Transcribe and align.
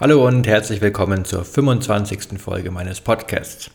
Hallo 0.00 0.26
und 0.26 0.46
herzlich 0.46 0.80
willkommen 0.80 1.26
zur 1.26 1.44
25. 1.44 2.40
Folge 2.40 2.70
meines 2.70 3.02
Podcasts. 3.02 3.70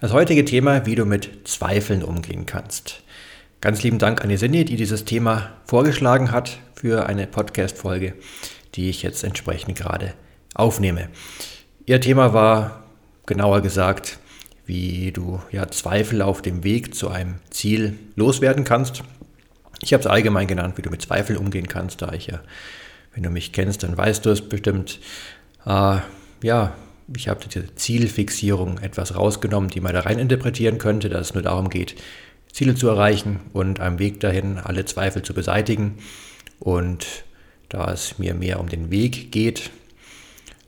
Das 0.00 0.12
heutige 0.12 0.44
Thema, 0.44 0.86
wie 0.86 0.94
du 0.94 1.04
mit 1.04 1.48
Zweifeln 1.48 2.04
umgehen 2.04 2.46
kannst. 2.46 3.02
Ganz 3.60 3.82
lieben 3.82 3.98
Dank 3.98 4.22
an 4.22 4.28
die 4.28 4.36
Sinne, 4.36 4.64
die 4.64 4.76
dieses 4.76 5.04
Thema 5.04 5.50
vorgeschlagen 5.64 6.30
hat 6.30 6.60
für 6.76 7.06
eine 7.06 7.26
Podcast-Folge, 7.26 8.14
die 8.76 8.88
ich 8.88 9.02
jetzt 9.02 9.24
entsprechend 9.24 9.76
gerade 9.76 10.14
aufnehme. 10.54 11.08
Ihr 11.86 12.00
Thema 12.00 12.32
war, 12.32 12.84
genauer 13.26 13.60
gesagt, 13.60 14.20
wie 14.66 15.10
du 15.10 15.42
ja 15.50 15.66
Zweifel 15.72 16.22
auf 16.22 16.40
dem 16.40 16.62
Weg 16.62 16.94
zu 16.94 17.08
einem 17.08 17.40
Ziel 17.50 17.98
loswerden 18.14 18.62
kannst. 18.62 19.02
Ich 19.82 19.92
habe 19.92 20.02
es 20.02 20.06
allgemein 20.06 20.46
genannt, 20.46 20.78
wie 20.78 20.82
du 20.82 20.90
mit 20.90 21.02
Zweifeln 21.02 21.36
umgehen 21.36 21.66
kannst, 21.66 22.00
da 22.00 22.12
ich 22.12 22.28
ja, 22.28 22.38
wenn 23.12 23.24
du 23.24 23.30
mich 23.30 23.52
kennst, 23.52 23.82
dann 23.82 23.96
weißt 23.96 24.24
du 24.24 24.30
es 24.30 24.48
bestimmt, 24.48 25.00
äh, 25.66 25.98
ja, 26.42 26.74
ich 27.14 27.28
habe 27.28 27.40
diese 27.44 27.74
Zielfixierung 27.74 28.78
etwas 28.78 29.14
rausgenommen, 29.14 29.70
die 29.70 29.80
man 29.80 29.92
da 29.92 30.00
rein 30.00 30.18
interpretieren 30.18 30.78
könnte, 30.78 31.08
dass 31.08 31.28
es 31.28 31.34
nur 31.34 31.42
darum 31.42 31.68
geht, 31.68 31.96
Ziele 32.52 32.74
zu 32.74 32.88
erreichen 32.88 33.40
und 33.52 33.80
am 33.80 33.98
Weg 33.98 34.20
dahin 34.20 34.58
alle 34.58 34.84
Zweifel 34.84 35.22
zu 35.22 35.34
beseitigen. 35.34 35.98
Und 36.60 37.06
da 37.68 37.92
es 37.92 38.18
mir 38.18 38.34
mehr 38.34 38.60
um 38.60 38.68
den 38.68 38.90
Weg 38.90 39.32
geht, 39.32 39.70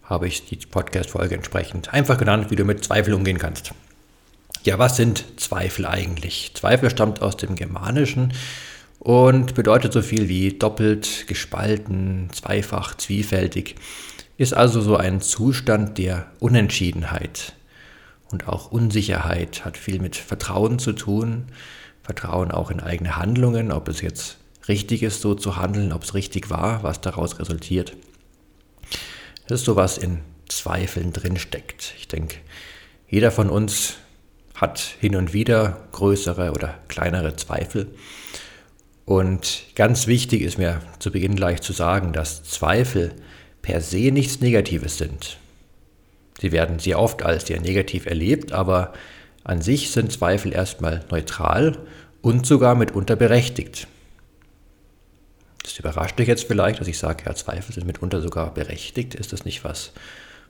habe 0.03 0.29
ich 0.29 0.47
die 0.47 0.57
Podcast-Folge 0.57 1.35
entsprechend 1.35 1.93
einfach 1.93 2.19
genannt, 2.19 2.51
wie 2.51 2.57
du 2.57 2.65
mit 2.65 2.85
Zweifel 2.85 3.15
umgehen 3.15 3.39
kannst. 3.39 3.73
Ja, 4.65 4.79
was 4.79 4.97
sind 4.97 5.25
Zweifel 5.37 5.87
eigentlich? 5.87 6.53
Zweifel 6.55 6.91
stammt 6.91 7.23
aus 7.23 7.37
dem 7.37 7.55
Germanischen 7.55 8.33
und 8.99 9.55
bedeutet 9.55 9.93
so 9.93 10.03
viel 10.03 10.29
wie 10.29 10.51
doppelt, 10.51 11.27
gespalten, 11.29 12.29
zweifach, 12.33 12.97
zwiefältig 12.97 13.77
ist 14.37 14.55
also 14.55 14.81
so 14.81 14.97
ein 14.97 15.21
Zustand 15.21 15.99
der 15.99 16.27
Unentschiedenheit. 16.41 17.55
Und 18.31 18.49
auch 18.49 18.71
Unsicherheit 18.71 19.65
hat 19.65 19.77
viel 19.77 20.01
mit 20.01 20.17
Vertrauen 20.17 20.79
zu 20.79 20.93
tun. 20.93 21.47
Vertrauen 22.03 22.51
auch 22.51 22.71
in 22.71 22.81
eigene 22.81 23.17
Handlungen, 23.17 23.73
ob 23.73 23.89
es 23.89 24.01
jetzt 24.01 24.39
richtig 24.69 25.03
ist, 25.03 25.21
so 25.21 25.35
zu 25.35 25.57
handeln, 25.57 25.93
ob 25.93 26.03
es 26.03 26.15
richtig 26.15 26.51
war, 26.51 26.83
was 26.83 27.01
daraus 27.01 27.39
resultiert. 27.39 27.97
Das 29.47 29.61
ist 29.61 29.67
so, 29.67 29.77
was 29.77 29.97
in 29.97 30.19
Zweifeln 30.49 31.13
drinsteckt. 31.13 31.95
Ich 31.99 32.09
denke, 32.09 32.37
jeder 33.09 33.31
von 33.31 33.49
uns 33.49 33.95
hat 34.55 34.81
hin 35.01 35.17
und 35.17 35.33
wieder 35.33 35.87
größere 35.93 36.53
oder 36.53 36.75
kleinere 36.89 37.37
Zweifel. 37.37 37.89
Und 39.05 39.63
ganz 39.77 40.09
wichtig 40.09 40.43
ist 40.43 40.59
mir 40.59 40.81
zu 40.99 41.13
Beginn 41.13 41.37
gleich 41.37 41.61
zu 41.61 41.73
sagen, 41.73 42.13
dass 42.13 42.43
Zweifel 42.43 43.15
per 43.67 43.81
se 43.81 44.13
nichts 44.13 44.41
Negatives 44.41 44.97
sind. 44.97 45.39
Sie 46.41 46.53
werden 46.53 46.79
sehr 46.79 47.01
oft 47.01 47.25
als 47.25 47.49
sehr 47.49 47.61
negativ 47.61 48.07
erlebt, 48.07 48.53
aber 48.53 48.93
an 49.43 49.61
sich 49.61 49.91
sind 49.91 50.13
Zweifel 50.13 50.53
erstmal 50.53 51.05
neutral 51.11 51.77
und 52.23 52.47
sogar 52.47 52.77
mitunter 52.77 53.17
berechtigt. 53.17 53.89
Das 55.65 55.77
überrascht 55.81 56.17
dich 56.17 56.29
jetzt 56.29 56.45
vielleicht, 56.45 56.79
dass 56.79 56.87
ich 56.87 56.97
sage, 56.97 57.25
ja, 57.27 57.35
Zweifel 57.35 57.75
sind 57.75 57.89
mitunter 57.89 58.23
sogar 58.23 58.55
berechtigt. 58.55 59.17
Ist 59.17 59.33
das 59.33 59.45
nicht 59.45 59.65
was, 59.65 59.91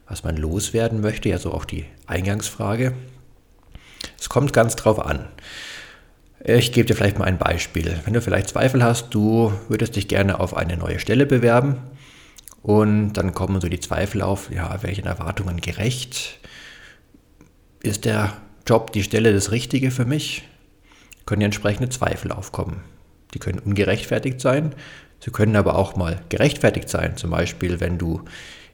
was 0.06 0.22
man 0.22 0.36
loswerden 0.36 1.00
möchte? 1.00 1.30
Ja, 1.30 1.38
so 1.38 1.54
auch 1.54 1.64
die 1.64 1.86
Eingangsfrage. 2.06 2.92
Es 4.20 4.28
kommt 4.28 4.52
ganz 4.52 4.76
drauf 4.76 5.00
an. 5.00 5.26
Ich 6.44 6.70
gebe 6.70 6.86
dir 6.86 6.94
vielleicht 6.94 7.18
mal 7.18 7.24
ein 7.24 7.38
Beispiel. 7.38 7.98
Wenn 8.04 8.12
du 8.12 8.20
vielleicht 8.20 8.50
Zweifel 8.50 8.84
hast, 8.84 9.14
du 9.14 9.54
würdest 9.70 9.96
dich 9.96 10.06
gerne 10.06 10.38
auf 10.38 10.54
eine 10.54 10.76
neue 10.76 10.98
Stelle 10.98 11.24
bewerben 11.24 11.78
und 12.66 13.12
dann 13.12 13.32
kommen 13.32 13.60
so 13.60 13.68
die 13.68 13.78
Zweifel 13.78 14.22
auf, 14.22 14.50
ja, 14.50 14.82
welchen 14.82 15.06
Erwartungen 15.06 15.60
gerecht? 15.60 16.40
Ist 17.80 18.04
der 18.04 18.32
Job, 18.66 18.90
die 18.90 19.04
Stelle 19.04 19.32
das 19.32 19.52
Richtige 19.52 19.92
für 19.92 20.04
mich? 20.04 20.42
Können 21.26 21.42
ja 21.42 21.44
entsprechende 21.44 21.90
Zweifel 21.90 22.32
aufkommen. 22.32 22.82
Die 23.34 23.38
können 23.38 23.60
ungerechtfertigt 23.60 24.40
sein, 24.40 24.74
sie 25.20 25.30
können 25.30 25.54
aber 25.54 25.76
auch 25.78 25.94
mal 25.94 26.20
gerechtfertigt 26.28 26.88
sein. 26.88 27.16
Zum 27.16 27.30
Beispiel, 27.30 27.78
wenn 27.78 27.98
du 27.98 28.22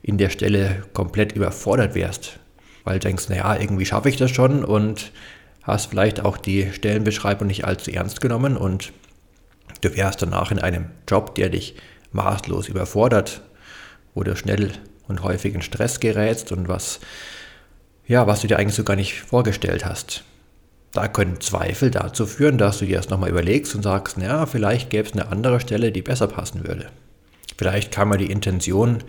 in 0.00 0.16
der 0.16 0.30
Stelle 0.30 0.84
komplett 0.94 1.32
überfordert 1.32 1.94
wärst, 1.94 2.38
weil 2.84 2.98
du 2.98 3.08
denkst, 3.08 3.28
naja, 3.28 3.60
irgendwie 3.60 3.84
schaffe 3.84 4.08
ich 4.08 4.16
das 4.16 4.30
schon 4.30 4.64
und 4.64 5.12
hast 5.64 5.90
vielleicht 5.90 6.24
auch 6.24 6.38
die 6.38 6.72
Stellenbeschreibung 6.72 7.46
nicht 7.46 7.66
allzu 7.66 7.90
ernst 7.90 8.22
genommen 8.22 8.56
und 8.56 8.90
du 9.82 9.94
wärst 9.94 10.22
danach 10.22 10.50
in 10.50 10.60
einem 10.60 10.86
Job, 11.06 11.34
der 11.34 11.50
dich 11.50 11.74
maßlos 12.12 12.70
überfordert, 12.70 13.42
wo 14.14 14.22
du 14.22 14.36
schnell 14.36 14.72
und 15.08 15.22
häufig 15.22 15.54
in 15.54 15.62
Stress 15.62 16.00
gerätst 16.00 16.52
und 16.52 16.68
was, 16.68 17.00
ja, 18.06 18.26
was 18.26 18.40
du 18.40 18.46
dir 18.46 18.58
eigentlich 18.58 18.74
so 18.74 18.84
gar 18.84 18.96
nicht 18.96 19.20
vorgestellt 19.20 19.84
hast. 19.84 20.24
Da 20.92 21.08
können 21.08 21.40
Zweifel 21.40 21.90
dazu 21.90 22.26
führen, 22.26 22.58
dass 22.58 22.78
du 22.78 22.84
dir 22.84 22.98
das 22.98 23.08
nochmal 23.08 23.30
überlegst 23.30 23.74
und 23.74 23.82
sagst, 23.82 24.18
naja, 24.18 24.44
vielleicht 24.46 24.90
gäbe 24.90 25.08
es 25.08 25.14
eine 25.14 25.28
andere 25.28 25.58
Stelle, 25.60 25.90
die 25.90 26.02
besser 26.02 26.26
passen 26.26 26.66
würde. 26.66 26.86
Vielleicht 27.56 27.92
kam 27.92 28.10
mal 28.10 28.18
die 28.18 28.30
Intention, 28.30 29.02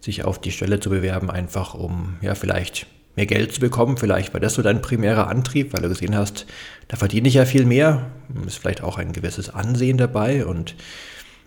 sich 0.00 0.24
auf 0.24 0.40
die 0.40 0.52
Stelle 0.52 0.78
zu 0.78 0.90
bewerben, 0.90 1.30
einfach 1.30 1.74
um, 1.74 2.18
ja, 2.20 2.34
vielleicht 2.34 2.86
mehr 3.16 3.26
Geld 3.26 3.52
zu 3.52 3.60
bekommen. 3.60 3.96
Vielleicht 3.96 4.34
war 4.34 4.40
das 4.40 4.54
so 4.54 4.62
dein 4.62 4.82
primärer 4.82 5.26
Antrieb, 5.28 5.72
weil 5.72 5.82
du 5.82 5.88
gesehen 5.88 6.14
hast, 6.14 6.46
da 6.88 6.96
verdiene 6.96 7.28
ich 7.28 7.34
ja 7.34 7.44
viel 7.44 7.64
mehr. 7.64 8.06
Ist 8.46 8.58
vielleicht 8.58 8.82
auch 8.82 8.98
ein 8.98 9.12
gewisses 9.12 9.50
Ansehen 9.50 9.98
dabei 9.98 10.46
und 10.46 10.76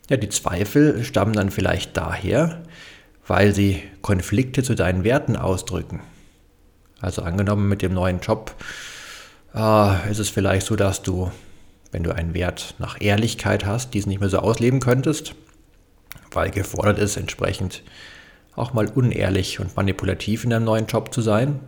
ja, 0.09 0.17
die 0.17 0.29
Zweifel 0.29 1.03
stammen 1.03 1.33
dann 1.33 1.51
vielleicht 1.51 1.95
daher, 1.95 2.63
weil 3.29 3.53
sie 3.53 3.83
Konflikte 4.01 4.63
zu 4.63 4.75
deinen 4.75 5.03
Werten 5.03 5.35
ausdrücken. 5.35 6.01
Also 6.99 7.21
angenommen 7.21 7.69
mit 7.69 7.83
dem 7.83 7.93
neuen 7.93 8.21
Job 8.21 8.55
äh, 9.53 10.11
ist 10.11 10.17
es 10.17 10.29
vielleicht 10.29 10.65
so, 10.65 10.75
dass 10.75 11.03
du, 11.03 11.31
wenn 11.91 12.01
du 12.01 12.13
einen 12.13 12.33
Wert 12.33 12.73
nach 12.79 12.99
Ehrlichkeit 12.99 13.65
hast, 13.65 13.93
diesen 13.93 14.09
nicht 14.09 14.19
mehr 14.19 14.29
so 14.29 14.39
ausleben 14.39 14.79
könntest, 14.79 15.35
weil 16.31 16.49
gefordert 16.49 16.97
ist, 16.97 17.17
entsprechend 17.17 17.83
auch 18.55 18.73
mal 18.73 18.87
unehrlich 18.87 19.59
und 19.59 19.77
manipulativ 19.77 20.43
in 20.43 20.49
deinem 20.49 20.65
neuen 20.65 20.87
Job 20.87 21.13
zu 21.13 21.21
sein. 21.21 21.59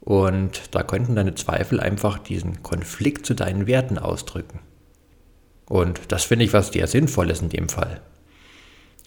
Und 0.00 0.74
da 0.74 0.82
könnten 0.82 1.14
deine 1.14 1.36
Zweifel 1.36 1.78
einfach 1.78 2.18
diesen 2.18 2.64
Konflikt 2.64 3.26
zu 3.26 3.34
deinen 3.34 3.68
Werten 3.68 3.96
ausdrücken. 3.96 4.58
Und 5.66 6.00
das 6.08 6.24
finde 6.24 6.46
ich 6.46 6.52
was 6.52 6.72
sehr 6.72 6.88
Sinnvolles 6.88 7.42
in 7.42 7.48
dem 7.48 7.68
Fall. 7.68 8.00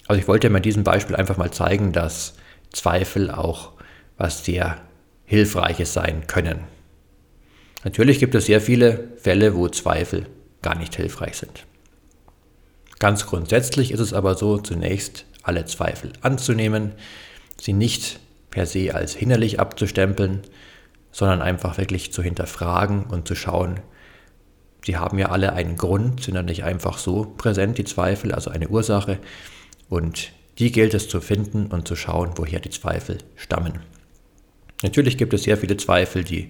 Also 0.08 0.22
ich 0.22 0.28
wollte 0.28 0.50
mit 0.50 0.66
diesem 0.66 0.84
Beispiel 0.84 1.16
einfach 1.16 1.38
mal 1.38 1.52
zeigen, 1.52 1.92
dass 1.92 2.36
Zweifel 2.72 3.32
auch 3.32 3.74
was 4.18 4.46
sehr 4.46 4.78
Hilfreiches 5.26 5.94
sein 5.94 6.28
können. 6.28 6.60
Natürlich 7.84 8.20
gibt 8.20 8.36
es 8.36 8.46
sehr 8.46 8.62
viele 8.62 9.10
Fälle, 9.18 9.56
wo 9.56 9.68
Zweifel 9.70 10.28
gar 10.62 10.78
nicht 10.78 10.96
hilfreich 10.96 11.38
sind. 11.38 11.66
Ganz 13.00 13.26
grundsätzlich 13.26 13.92
ist 13.92 14.00
es 14.00 14.14
aber 14.14 14.36
so, 14.36 14.58
zunächst 14.58 15.26
alle 15.42 15.66
Zweifel 15.66 16.14
anzunehmen, 16.22 16.92
sie 17.60 17.74
nicht 17.74 18.20
per 18.52 18.68
se 18.68 18.94
als 18.94 19.16
hinderlich 19.16 19.60
abzustempeln, 19.60 20.42
sondern 21.12 21.42
einfach 21.42 21.78
wirklich 21.78 22.14
zu 22.14 22.22
hinterfragen 22.22 23.06
und 23.06 23.28
zu 23.28 23.36
schauen, 23.36 23.80
Sie 24.84 24.98
haben 24.98 25.20
ja 25.20 25.30
alle 25.30 25.54
einen 25.54 25.78
Grund, 25.78 26.24
sind 26.24 26.36
ja 26.36 26.42
nicht 26.42 26.64
einfach 26.64 26.98
so 26.98 27.32
präsent, 27.38 27.78
die 27.78 27.84
Zweifel, 27.84 28.32
also 28.32 28.50
eine 28.50 28.68
Ursache. 28.68 29.20
Und 29.92 30.32
die 30.58 30.72
gilt 30.72 30.94
es 30.94 31.10
zu 31.10 31.20
finden 31.20 31.66
und 31.66 31.86
zu 31.86 31.98
schauen, 31.98 32.32
woher 32.36 32.62
die 32.62 32.70
Zweifel 32.70 33.18
stammen. 33.36 33.82
Natürlich 34.84 35.18
gibt 35.18 35.34
es 35.34 35.44
sehr 35.44 35.58
viele 35.58 35.76
Zweifel, 35.76 36.24
die 36.24 36.50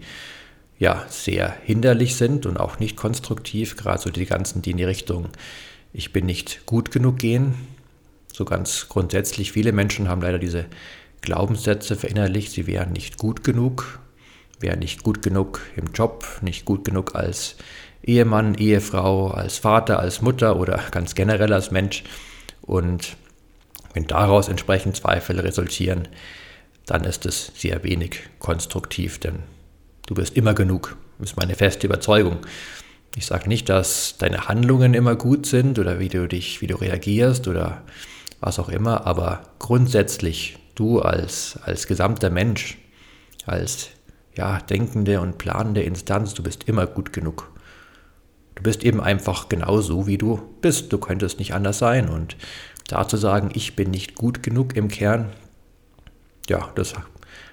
ja 0.78 1.08
sehr 1.10 1.52
hinderlich 1.64 2.16
sind 2.16 2.46
und 2.46 2.60
auch 2.60 2.78
nicht 2.78 2.96
konstruktiv, 2.96 3.78
gerade 3.78 4.00
so 4.00 4.12
die 4.12 4.28
ganzen, 4.28 4.62
die 4.62 4.72
in 4.72 4.78
die 4.78 4.84
Richtung 4.84 5.30
ich 5.92 6.14
bin 6.14 6.28
nicht 6.28 6.68
gut 6.68 6.92
genug 6.92 7.18
gehen. 7.18 7.56
So 8.32 8.46
ganz 8.46 8.88
grundsätzlich, 8.90 9.52
viele 9.52 9.72
Menschen 9.72 10.08
haben 10.08 10.22
leider 10.22 10.38
diese 10.38 10.66
Glaubenssätze 11.22 11.96
verinnerlicht, 11.96 12.52
sie 12.52 12.68
wären 12.68 12.94
nicht 12.94 13.18
gut 13.18 13.44
genug, 13.44 14.00
wären 14.60 14.80
nicht 14.80 15.02
gut 15.02 15.24
genug 15.24 15.62
im 15.76 15.88
Job, 15.94 16.28
nicht 16.42 16.64
gut 16.64 16.86
genug 16.86 17.16
als 17.16 17.56
Ehemann, 18.04 18.54
Ehefrau, 18.54 19.30
als 19.32 19.58
Vater, 19.58 20.00
als 20.00 20.22
Mutter 20.22 20.58
oder 20.58 20.80
ganz 20.92 21.16
generell 21.16 21.54
als 21.54 21.72
Mensch. 21.72 22.04
Und 22.62 23.18
Wenn 23.94 24.08
daraus 24.08 24.48
entsprechend 24.48 24.96
Zweifel 24.96 25.40
resultieren, 25.40 26.08
dann 26.86 27.04
ist 27.04 27.26
es 27.26 27.52
sehr 27.56 27.84
wenig 27.84 28.22
konstruktiv, 28.40 29.20
denn 29.20 29.40
du 30.08 30.16
bist 30.16 30.36
immer 30.36 30.54
genug. 30.54 30.98
Ist 31.20 31.38
meine 31.38 31.56
feste 31.56 31.86
Überzeugung. 31.88 32.38
Ich 33.16 33.26
sage 33.28 33.48
nicht, 33.48 33.70
dass 33.70 34.16
deine 34.18 34.48
Handlungen 34.48 34.94
immer 34.94 35.16
gut 35.16 35.46
sind 35.46 35.78
oder 35.78 36.00
wie 36.00 36.10
du 36.10 36.28
dich, 36.28 36.62
wie 36.62 36.68
du 36.68 36.76
reagierst 36.76 37.48
oder 37.48 37.84
was 38.40 38.58
auch 38.58 38.70
immer, 38.70 39.06
aber 39.06 39.44
grundsätzlich 39.60 40.58
du 40.76 41.00
als, 41.00 41.60
als 41.64 41.86
gesamter 41.86 42.30
Mensch, 42.30 42.78
als 43.46 43.90
ja, 44.36 44.60
denkende 44.60 45.20
und 45.20 45.38
planende 45.38 45.84
Instanz, 45.84 46.34
du 46.34 46.42
bist 46.42 46.68
immer 46.68 46.88
gut 46.88 47.14
genug. 47.14 47.52
Du 48.56 48.64
bist 48.64 48.84
eben 48.84 49.02
einfach 49.02 49.50
genau 49.50 49.82
so, 49.82 50.08
wie 50.08 50.18
du 50.18 50.42
bist. 50.62 50.94
Du 50.94 50.98
könntest 50.98 51.40
nicht 51.40 51.54
anders 51.54 51.80
sein. 51.80 52.10
Und 52.10 52.38
da 52.92 53.08
zu 53.08 53.18
sagen, 53.18 53.52
ich 53.54 53.76
bin 53.76 53.92
nicht 53.92 54.16
gut 54.16 54.44
genug 54.44 54.76
im 54.76 54.88
Kern, 54.88 55.30
ja, 56.50 56.70
das 56.76 56.94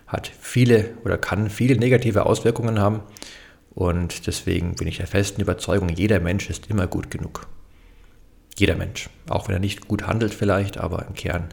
hat 0.06 0.30
viele 0.40 0.90
oder 1.04 1.18
kann 1.18 1.50
viele 1.50 1.76
negative 1.76 2.26
Auswirkungen 2.26 2.80
haben. 2.80 3.00
Und 3.74 4.26
deswegen 4.26 4.74
bin 4.74 4.88
ich 4.88 4.96
der 4.96 5.06
festen 5.06 5.40
Überzeugung, 5.40 5.88
jeder 5.90 6.18
Mensch 6.18 6.50
ist 6.50 6.68
immer 6.68 6.86
gut 6.86 7.10
genug. 7.10 7.46
Jeder 8.56 8.74
Mensch. 8.74 9.08
Auch 9.28 9.46
wenn 9.46 9.54
er 9.54 9.60
nicht 9.60 9.86
gut 9.86 10.06
handelt 10.06 10.34
vielleicht, 10.34 10.78
aber 10.78 11.06
im 11.06 11.14
Kern 11.14 11.48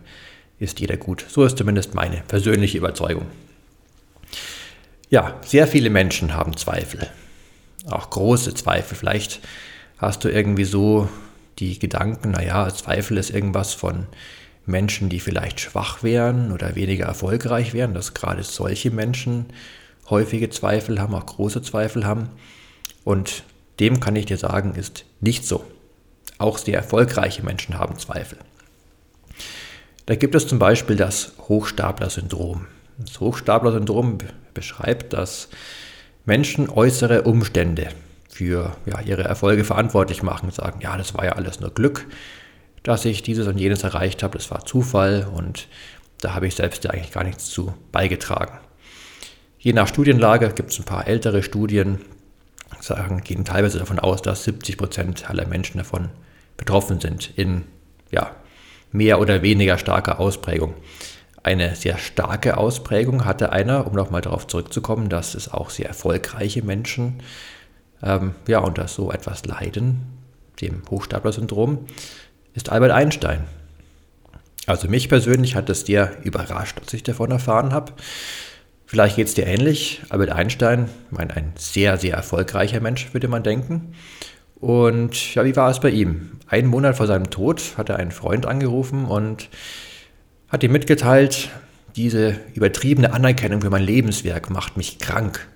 ist 0.58 0.80
jeder 0.80 0.98
gut. 0.98 1.26
So 1.30 1.44
ist 1.44 1.58
zumindest 1.58 1.94
meine 1.94 2.24
persönliche 2.28 2.80
Überzeugung. 2.80 3.28
Ja, 5.10 5.40
sehr 5.46 5.68
viele 5.68 5.92
Menschen 5.92 6.34
haben 6.34 6.58
Zweifel. 6.58 7.08
Auch 7.88 8.10
große 8.10 8.56
Zweifel. 8.56 8.98
Vielleicht 8.98 9.42
hast 9.98 10.24
du 10.24 10.30
irgendwie 10.30 10.64
so 10.64 11.08
die 11.60 11.80
Gedanken, 11.80 12.32
naja, 12.32 12.74
Zweifel 12.74 13.18
ist 13.18 13.30
irgendwas 13.30 13.74
von 13.74 14.08
Menschen, 14.66 15.10
die 15.10 15.20
vielleicht 15.20 15.60
schwach 15.60 16.04
wären 16.04 16.52
oder 16.52 16.76
weniger 16.76 17.06
erfolgreich 17.06 17.74
wären, 17.74 17.94
dass 17.94 18.14
gerade 18.14 18.44
solche 18.44 18.92
Menschen 18.92 19.46
häufige 20.10 20.50
Zweifel 20.50 21.00
haben, 21.00 21.16
auch 21.16 21.26
große 21.26 21.62
Zweifel 21.62 22.06
haben. 22.06 22.30
Und 23.04 23.44
dem 23.80 24.00
kann 24.00 24.16
ich 24.16 24.26
dir 24.26 24.38
sagen, 24.38 24.76
ist 24.76 25.06
nicht 25.22 25.46
so. 25.46 25.64
Auch 26.38 26.58
sehr 26.58 26.78
erfolgreiche 26.78 27.44
Menschen 27.44 27.78
haben 27.78 27.98
Zweifel. 27.98 28.38
Da 30.06 30.16
gibt 30.16 30.36
es 30.36 30.48
zum 30.48 30.60
Beispiel 30.60 30.96
das 30.96 31.34
Hochstapler-Syndrom. 31.48 32.68
Das 32.98 33.20
Hochstapler-Syndrom 33.20 34.20
beschreibt, 34.54 35.14
dass 35.14 35.50
Menschen 36.26 36.70
äußere 36.70 37.24
Umstände 37.24 37.90
für 38.36 38.76
ja, 38.86 39.00
ihre 39.00 39.24
Erfolge 39.24 39.64
verantwortlich 39.64 40.22
machen, 40.22 40.52
sagen, 40.52 40.82
ja, 40.82 40.98
das 40.98 41.14
war 41.14 41.24
ja 41.24 41.32
alles 41.32 41.62
nur 41.62 41.74
Glück, 41.74 42.06
dass 42.84 43.06
ich 43.06 43.24
dieses 43.24 43.48
und 43.48 43.58
jenes 43.58 43.84
erreicht 43.84 44.24
habe, 44.24 44.38
das 44.38 44.52
war 44.52 44.66
Zufall 44.66 45.26
und 45.34 45.70
da 46.20 46.34
habe 46.36 46.46
ich 46.46 46.56
selbst 46.56 46.84
ja 46.84 46.92
eigentlich 46.92 47.14
gar 47.14 47.24
nichts 47.24 47.46
zu 47.46 47.74
beigetragen. 47.94 48.60
Je 49.58 49.72
nach 49.72 49.88
Studienlage 49.88 50.50
gibt 50.50 50.74
es 50.74 50.80
ein 50.80 50.84
paar 50.84 51.08
ältere 51.08 51.44
Studien, 51.44 52.02
sagen, 52.82 53.22
gehen 53.24 53.46
teilweise 53.46 53.80
davon 53.80 54.00
aus, 54.00 54.22
dass 54.22 54.44
70 54.44 54.78
Prozent 54.78 55.30
aller 55.30 55.48
Menschen 55.48 55.78
davon 55.78 56.10
betroffen 56.58 57.00
sind, 57.00 57.32
in 57.38 57.64
ja, 58.12 58.36
mehr 58.92 59.22
oder 59.22 59.44
weniger 59.44 59.78
starker 59.78 60.20
Ausprägung. 60.20 60.74
Eine 61.42 61.74
sehr 61.76 61.98
starke 61.98 62.58
Ausprägung 62.58 63.24
hatte 63.24 63.54
einer, 63.54 63.88
um 63.88 63.94
nochmal 63.94 64.22
darauf 64.22 64.46
zurückzukommen, 64.46 65.08
dass 65.08 65.36
es 65.36 65.54
auch 65.54 65.70
sehr 65.70 65.88
erfolgreiche 65.88 66.64
Menschen 66.64 67.22
ähm, 68.04 68.36
ja, 68.48 68.60
unter 68.60 68.88
so 68.88 69.12
etwas 69.12 69.46
leiden, 69.46 70.02
dem 70.62 70.82
Hochstapler-Syndrom, 70.90 71.86
ist 72.54 72.70
Albert 72.70 72.92
Einstein. 72.92 73.46
Also 74.68 74.88
mich 74.88 75.10
persönlich 75.10 75.56
hat 75.56 75.70
es 75.70 75.82
sehr 75.82 76.14
überrascht, 76.24 76.80
als 76.80 76.94
ich 76.94 77.04
davon 77.04 77.32
erfahren 77.32 77.74
habe. 77.74 77.94
Vielleicht 78.86 79.16
geht 79.16 79.28
es 79.28 79.34
dir 79.34 79.46
ähnlich. 79.46 80.02
Albert 80.10 80.32
Einstein, 80.32 80.90
ich 81.06 81.18
meine, 81.18 81.36
ein 81.36 81.54
sehr, 81.56 81.98
sehr 81.98 82.16
erfolgreicher 82.16 82.80
Mensch, 82.80 83.14
würde 83.14 83.28
man 83.28 83.44
denken. 83.44 83.94
Und 84.56 85.36
ja, 85.36 85.44
wie 85.44 85.56
war 85.56 85.70
es 85.70 85.80
bei 85.80 85.90
ihm? 85.90 86.40
Einen 86.48 86.68
Monat 86.68 86.98
vor 86.98 87.08
seinem 87.08 87.30
Tod 87.30 87.62
hat 87.78 87.90
er 87.90 87.98
einen 87.98 88.12
Freund 88.12 88.46
angerufen 88.46 89.06
und 89.06 89.50
hat 90.48 90.64
ihm 90.64 90.72
mitgeteilt, 90.72 91.50
diese 91.96 92.40
übertriebene 92.54 93.14
Anerkennung 93.14 93.62
für 93.62 93.70
mein 93.70 93.84
Lebenswerk 93.84 94.50
macht 94.50 94.78
mich 94.78 95.00
krank. 95.00 95.48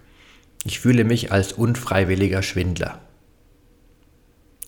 Ich 0.65 0.79
fühle 0.79 1.03
mich 1.03 1.31
als 1.31 1.53
unfreiwilliger 1.53 2.43
Schwindler. 2.43 2.99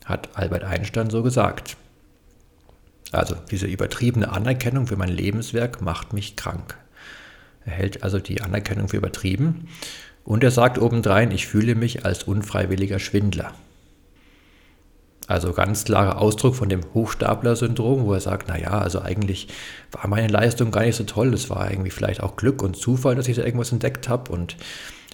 Hat 0.06 0.30
Albert 0.34 0.64
Einstein 0.64 1.10
so 1.10 1.22
gesagt. 1.22 1.78
Also 3.12 3.36
diese 3.52 3.68
übertriebene 3.68 4.32
Anerkennung 4.32 4.88
für 4.88 4.96
mein 4.96 5.10
Lebenswerk 5.10 5.82
macht 5.82 6.14
mich 6.14 6.36
krank. 6.38 6.78
Er 7.66 7.74
hält 7.74 8.04
also 8.04 8.20
die 8.20 8.42
Anerkennung 8.42 8.88
für 8.88 8.98
übertrieben 8.98 9.68
und 10.24 10.44
er 10.44 10.52
sagt 10.52 10.80
obendrein, 10.80 11.32
ich 11.32 11.48
fühle 11.48 11.76
mich 11.76 12.06
als 12.06 12.24
unfreiwilliger 12.24 13.00
Schwindler. 13.00 13.54
Also 15.28 15.54
ganz 15.54 15.86
klarer 15.86 16.20
Ausdruck 16.20 16.56
von 16.56 16.68
dem 16.68 16.82
Hochstapler-Syndrom, 16.94 18.06
wo 18.06 18.14
er 18.14 18.20
sagt, 18.20 18.48
naja, 18.48 18.80
also 18.80 19.02
eigentlich 19.02 19.48
war 19.92 20.08
meine 20.08 20.28
Leistung 20.28 20.72
gar 20.72 20.84
nicht 20.84 20.96
so 20.96 21.04
toll, 21.04 21.34
es 21.34 21.50
war 21.50 21.70
irgendwie 21.70 21.92
vielleicht 21.92 22.22
auch 22.22 22.36
Glück 22.36 22.62
und 22.64 22.76
Zufall, 22.76 23.16
dass 23.16 23.28
ich 23.28 23.38
da 23.38 23.44
irgendwas 23.44 23.72
entdeckt 23.72 24.10
habe 24.10 24.32
und 24.32 24.58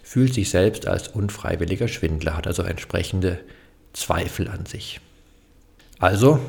fühlt 0.07 0.33
sich 0.33 0.49
selbst 0.49 0.87
als 0.87 1.09
unfreiwilliger 1.09 1.89
Schwindler, 1.89 2.37
hat 2.37 2.47
also 2.47 2.63
entsprechende 2.63 3.39
Zweifel 3.91 4.47
an 4.47 4.65
sich. 4.65 5.01
Also 5.99 6.39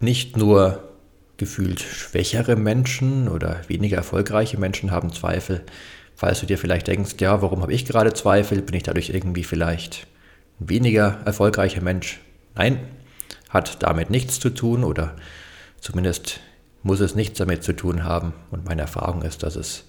nicht 0.00 0.38
nur 0.38 0.88
gefühlt 1.36 1.80
schwächere 1.80 2.56
Menschen 2.56 3.28
oder 3.28 3.60
weniger 3.68 3.98
erfolgreiche 3.98 4.58
Menschen 4.58 4.90
haben 4.90 5.12
Zweifel. 5.12 5.64
Falls 6.16 6.40
du 6.40 6.46
dir 6.46 6.56
vielleicht 6.56 6.86
denkst, 6.86 7.16
ja, 7.20 7.42
warum 7.42 7.60
habe 7.60 7.74
ich 7.74 7.84
gerade 7.84 8.14
Zweifel? 8.14 8.62
Bin 8.62 8.74
ich 8.74 8.84
dadurch 8.84 9.10
irgendwie 9.10 9.44
vielleicht 9.44 10.06
ein 10.58 10.70
weniger 10.70 11.18
erfolgreicher 11.26 11.82
Mensch? 11.82 12.20
Nein, 12.54 12.80
hat 13.50 13.82
damit 13.82 14.08
nichts 14.08 14.40
zu 14.40 14.48
tun 14.48 14.82
oder 14.82 15.14
zumindest 15.78 16.40
muss 16.82 17.00
es 17.00 17.14
nichts 17.14 17.36
damit 17.36 17.62
zu 17.62 17.74
tun 17.74 18.04
haben. 18.04 18.32
Und 18.50 18.64
meine 18.64 18.80
Erfahrung 18.80 19.20
ist, 19.20 19.42
dass 19.42 19.56
es 19.56 19.84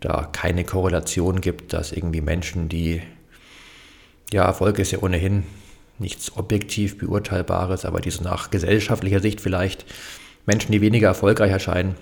da 0.00 0.28
keine 0.32 0.64
Korrelation 0.64 1.40
gibt, 1.40 1.72
dass 1.72 1.92
irgendwie 1.92 2.20
Menschen, 2.20 2.68
die, 2.68 3.02
ja, 4.32 4.44
Erfolg 4.44 4.78
ist 4.78 4.92
ja 4.92 4.98
ohnehin 5.00 5.44
nichts 5.98 6.36
objektiv 6.36 6.98
beurteilbares, 6.98 7.84
aber 7.84 8.00
die 8.00 8.10
so 8.10 8.24
nach 8.24 8.50
gesellschaftlicher 8.50 9.20
Sicht 9.20 9.40
vielleicht 9.40 9.84
Menschen, 10.46 10.72
die 10.72 10.80
weniger 10.80 11.08
erfolgreich 11.08 11.50
erscheinen, 11.50 11.94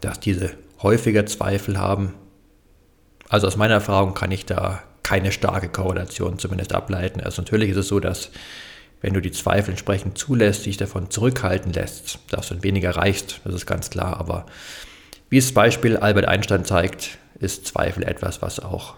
dass 0.00 0.18
diese 0.20 0.50
häufiger 0.82 1.26
Zweifel 1.26 1.78
haben. 1.78 2.14
Also 3.28 3.46
aus 3.46 3.56
meiner 3.56 3.74
Erfahrung 3.74 4.14
kann 4.14 4.32
ich 4.32 4.46
da 4.46 4.82
keine 5.02 5.32
starke 5.32 5.68
Korrelation 5.68 6.38
zumindest 6.38 6.74
ableiten. 6.74 7.20
Also 7.20 7.42
natürlich 7.42 7.70
ist 7.70 7.76
es 7.76 7.88
so, 7.88 8.00
dass 8.00 8.30
wenn 9.00 9.14
du 9.14 9.20
die 9.20 9.30
Zweifel 9.30 9.70
entsprechend 9.70 10.18
zulässt, 10.18 10.66
dich 10.66 10.76
davon 10.76 11.10
zurückhalten 11.10 11.72
lässt, 11.72 12.18
dass 12.30 12.48
du 12.48 12.62
weniger 12.62 12.90
erreichst, 12.90 13.40
das 13.44 13.54
ist 13.54 13.66
ganz 13.66 13.90
klar. 13.90 14.18
Aber 14.18 14.46
wie 15.30 15.38
es 15.38 15.54
Beispiel 15.54 15.96
Albert 15.96 16.26
Einstein 16.26 16.64
zeigt, 16.64 17.18
ist 17.38 17.66
Zweifel 17.66 18.02
etwas, 18.02 18.42
was 18.42 18.60
auch, 18.60 18.96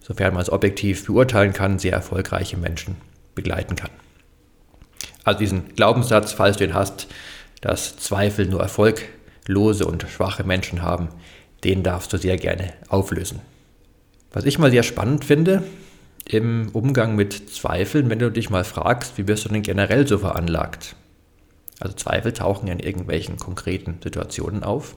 sofern 0.00 0.32
man 0.32 0.42
es 0.42 0.50
objektiv 0.50 1.06
beurteilen 1.06 1.52
kann, 1.52 1.78
sehr 1.78 1.92
erfolgreiche 1.92 2.56
Menschen 2.56 2.96
begleiten 3.34 3.76
kann. 3.76 3.90
Also 5.24 5.40
diesen 5.40 5.74
Glaubenssatz, 5.74 6.32
falls 6.32 6.56
du 6.56 6.64
ihn 6.64 6.74
hast, 6.74 7.06
dass 7.60 7.98
Zweifel 7.98 8.46
nur 8.46 8.62
erfolglose 8.62 9.86
und 9.86 10.06
schwache 10.08 10.42
Menschen 10.42 10.82
haben, 10.82 11.08
den 11.64 11.82
darfst 11.82 12.12
du 12.12 12.16
sehr 12.16 12.36
gerne 12.36 12.72
auflösen. 12.88 13.40
Was 14.32 14.44
ich 14.44 14.58
mal 14.58 14.70
sehr 14.70 14.82
spannend 14.82 15.24
finde 15.24 15.64
im 16.24 16.70
Umgang 16.72 17.14
mit 17.14 17.50
Zweifeln, 17.50 18.08
wenn 18.10 18.18
du 18.18 18.30
dich 18.30 18.50
mal 18.50 18.64
fragst, 18.64 19.18
wie 19.18 19.28
wirst 19.28 19.44
du 19.44 19.48
denn 19.50 19.62
generell 19.62 20.06
so 20.06 20.18
veranlagt? 20.18 20.96
Also 21.80 21.94
Zweifel 21.94 22.32
tauchen 22.32 22.66
ja 22.66 22.72
in 22.72 22.80
irgendwelchen 22.80 23.36
konkreten 23.36 23.98
Situationen 24.02 24.62
auf. 24.62 24.96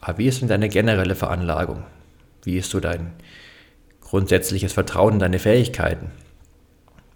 Aber 0.00 0.18
wie 0.18 0.26
ist 0.26 0.40
denn 0.40 0.48
deine 0.48 0.68
generelle 0.68 1.14
Veranlagung? 1.14 1.84
Wie 2.42 2.56
ist 2.56 2.70
so 2.70 2.80
dein 2.80 3.12
grundsätzliches 4.00 4.72
Vertrauen 4.72 5.14
in 5.14 5.18
deine 5.18 5.38
Fähigkeiten? 5.38 6.10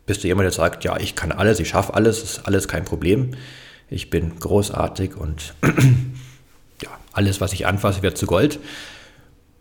Bist 0.07 0.23
du 0.23 0.29
jemand, 0.29 0.45
der 0.45 0.53
sagt, 0.53 0.85
ja, 0.85 0.99
ich 0.99 1.17
kann 1.17 1.33
alles, 1.33 1.61
ich 1.61 1.69
schaffe 1.69 1.95
alles, 1.95 2.23
ist 2.23 2.47
alles 2.47 2.69
kein 2.69 2.85
Problem? 2.85 3.35
ich 3.91 4.11
bin 4.11 4.38
großartig 4.38 5.17
und 5.17 5.55
ja, 6.83 6.91
alles, 7.12 7.41
was 7.41 7.53
ich 7.53 7.67
anfasse, 7.67 8.03
wird 8.03 8.19
zu 8.19 8.26
Gold. 8.26 8.59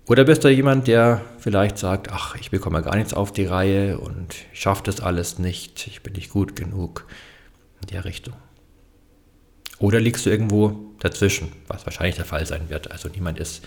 Oder 0.08 0.25
bist 0.25 0.44
du 0.44 0.50
jemand, 0.50 0.88
der 0.88 1.22
vielleicht 1.38 1.77
sagt, 1.77 2.10
ach, 2.12 2.36
ich 2.36 2.51
bekomme 2.51 2.82
gar 2.82 2.96
nichts 2.96 3.13
auf 3.13 3.32
die 3.32 3.46
Reihe 3.46 4.00
und 4.00 4.36
schaffe 4.51 4.84
das 4.84 5.00
alles 5.00 5.39
nicht, 5.39 5.88
ich 5.88 6.01
bin 6.01 6.13
nicht 6.13 6.30
gut 6.30 6.56
genug 6.56 7.06
in 7.82 7.88
der 7.88 8.03
Richtung. 8.06 8.34
Oder 9.80 10.00
liegst 10.00 10.25
du 10.25 10.30
irgendwo 10.30 10.94
dazwischen, 11.00 11.51
was 11.68 11.86
wahrscheinlich 11.86 12.15
der 12.15 12.25
Fall 12.25 12.46
sein 12.46 12.70
wird. 12.70 12.92
Also 12.92 13.10
niemand 13.10 13.39
ist 13.39 13.62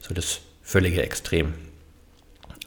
so 0.00 0.12
das 0.12 0.40
völlige 0.62 1.02
Extrem. 1.02 1.54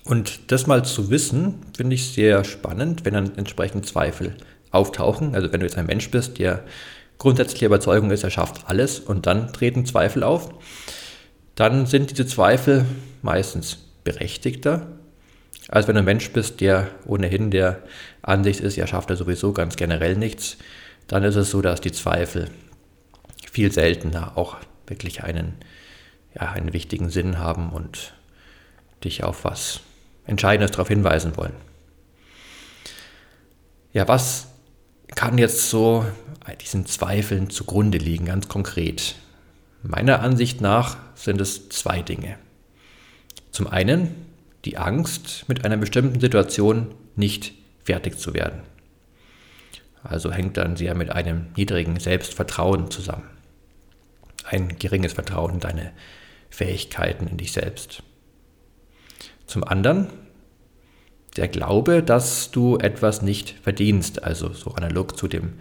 Und 0.06 0.52
das 0.52 0.68
mal 0.68 0.84
zu 0.84 1.10
wissen, 1.10 1.56
finde 1.76 1.96
ich 1.96 2.14
sehr 2.14 2.44
spannend, 2.44 3.06
wenn 3.06 3.14
dann 3.14 3.38
entsprechend 3.38 3.86
Zweifel 3.86 4.36
auftauchen. 4.72 5.36
Also 5.36 5.52
wenn 5.52 5.60
du 5.60 5.66
jetzt 5.66 5.78
ein 5.78 5.86
Mensch 5.86 6.10
bist, 6.10 6.40
der 6.40 6.64
grundsätzliche 7.18 7.66
Überzeugung 7.66 8.12
ist, 8.12 8.24
er 8.24 8.32
schafft 8.32 8.68
alles 8.68 9.00
und 9.00 9.28
dann 9.28 9.54
treten 9.54 9.86
Zweifel 9.86 10.24
auf, 10.24 10.50
dann 11.56 11.86
sind 11.86 12.12
diese 12.12 12.26
Zweifel 12.26 12.86
meistens 13.22 13.78
berechtigter, 14.04 14.88
als 15.70 15.88
wenn 15.88 15.96
du 15.96 16.00
ein 16.00 16.06
Mensch 16.06 16.32
bist, 16.32 16.60
der 16.60 16.90
ohnehin 17.06 17.52
der 17.52 17.84
Ansicht 18.22 18.60
ist, 18.60 18.78
er 18.78 18.88
schafft 18.88 19.10
er 19.10 19.16
sowieso 19.16 19.54
ganz 19.54 19.76
generell 19.76 20.18
nichts, 20.18 20.58
dann 21.08 21.24
ist 21.24 21.36
es 21.36 21.52
so, 21.52 21.62
dass 21.62 21.80
die 21.80 21.92
Zweifel 21.92 22.50
viel 23.54 23.72
seltener 23.72 24.36
auch 24.36 24.58
wirklich 24.88 25.24
einen, 25.24 25.54
ja, 26.34 26.52
einen 26.52 26.74
wichtigen 26.74 27.10
Sinn 27.10 27.38
haben 27.38 27.72
und 27.72 28.14
dich 29.04 29.24
auf 29.24 29.46
was 29.46 29.82
Entscheidendes 30.26 30.72
darauf 30.72 30.88
hinweisen 30.88 31.38
wollen. 31.38 31.54
Ja, 33.94 34.08
was 34.08 34.48
kann 35.16 35.38
jetzt 35.38 35.70
so 35.70 36.04
diesen 36.62 36.88
Zweifeln 36.88 37.52
zugrunde 37.52 38.00
liegen, 38.00 38.26
ganz 38.26 38.48
konkret? 38.48 39.16
Meiner 39.84 40.22
Ansicht 40.22 40.62
nach 40.62 40.98
sind 41.14 41.40
es 41.40 41.70
zwei 41.70 42.02
Dinge. 42.02 42.38
Zum 43.52 43.68
einen 43.68 44.16
die 44.66 44.78
Angst, 44.78 45.46
mit 45.48 45.64
einer 45.64 45.78
bestimmten 45.78 46.20
Situation 46.20 46.96
nicht 47.16 47.54
fertig 47.84 48.18
zu 48.18 48.34
werden. 48.34 48.62
Also 50.04 50.32
hängt 50.32 50.58
dann 50.58 50.76
sehr 50.76 50.96
mit 50.96 51.12
einem 51.12 51.48
niedrigen 51.56 52.00
Selbstvertrauen 52.00 52.90
zusammen. 52.90 53.30
Ein 54.44 54.78
geringes 54.80 55.14
Vertrauen 55.14 55.56
in 55.56 55.60
deine 55.60 55.92
Fähigkeiten, 56.50 57.28
in 57.28 57.38
dich 57.38 57.52
selbst. 57.52 58.04
Zum 59.48 59.64
anderen 59.64 60.08
der 61.36 61.48
Glaube, 61.48 62.04
dass 62.04 62.52
du 62.52 62.78
etwas 62.78 63.22
nicht 63.22 63.56
verdienst, 63.62 64.24
also 64.24 64.54
so 64.54 64.72
analog 64.72 65.18
zu 65.18 65.28
dem 65.28 65.54